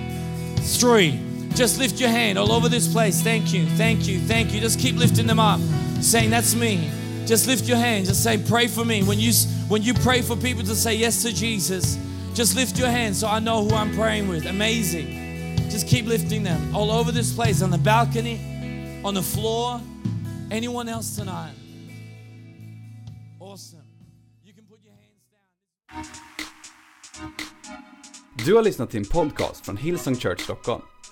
three. 0.57 1.19
Just 1.55 1.79
lift 1.79 2.01
your 2.01 2.09
hand 2.09 2.37
all 2.37 2.51
over 2.51 2.67
this 2.67 2.85
place. 2.85 3.21
Thank 3.21 3.53
you, 3.53 3.65
thank 3.77 4.07
you, 4.07 4.19
thank 4.19 4.53
you. 4.53 4.59
Just 4.59 4.77
keep 4.77 4.97
lifting 4.97 5.25
them 5.25 5.39
up, 5.39 5.61
saying, 6.01 6.29
That's 6.29 6.53
me. 6.53 6.91
Just 7.25 7.47
lift 7.47 7.65
your 7.65 7.77
hand. 7.77 8.07
Just 8.07 8.21
say, 8.21 8.37
Pray 8.37 8.67
for 8.67 8.83
me. 8.83 9.03
When 9.03 9.19
you, 9.19 9.31
when 9.69 9.81
you 9.81 9.93
pray 9.93 10.21
for 10.21 10.35
people 10.35 10.63
to 10.63 10.75
say 10.75 10.93
yes 10.95 11.23
to 11.23 11.33
Jesus, 11.33 11.97
just 12.33 12.57
lift 12.57 12.77
your 12.77 12.89
hand 12.89 13.15
so 13.15 13.27
I 13.29 13.39
know 13.39 13.63
who 13.63 13.73
I'm 13.73 13.95
praying 13.95 14.27
with. 14.27 14.45
Amazing. 14.45 15.25
Just 15.69 15.87
keep 15.87 16.05
lifting 16.05 16.43
them 16.43 16.75
all 16.75 16.91
over 16.91 17.13
this 17.13 17.33
place, 17.33 17.61
on 17.61 17.69
the 17.71 17.77
balcony, 17.77 19.01
on 19.05 19.13
the 19.13 19.23
floor. 19.23 19.79
Anyone 20.51 20.89
else 20.89 21.15
tonight? 21.15 21.53
Awesome. 23.39 23.79
You 24.43 24.53
can 24.53 24.65
put 24.65 24.79
your 24.83 24.93
hands 24.93 25.23
down. 25.31 26.03
Du 28.45 28.55
har 28.55 28.63
lyssnat 28.63 28.89
till 28.91 28.99
en 28.99 29.05
podcast 29.05 29.65
från 29.65 29.77
Hillsong. 29.77 30.15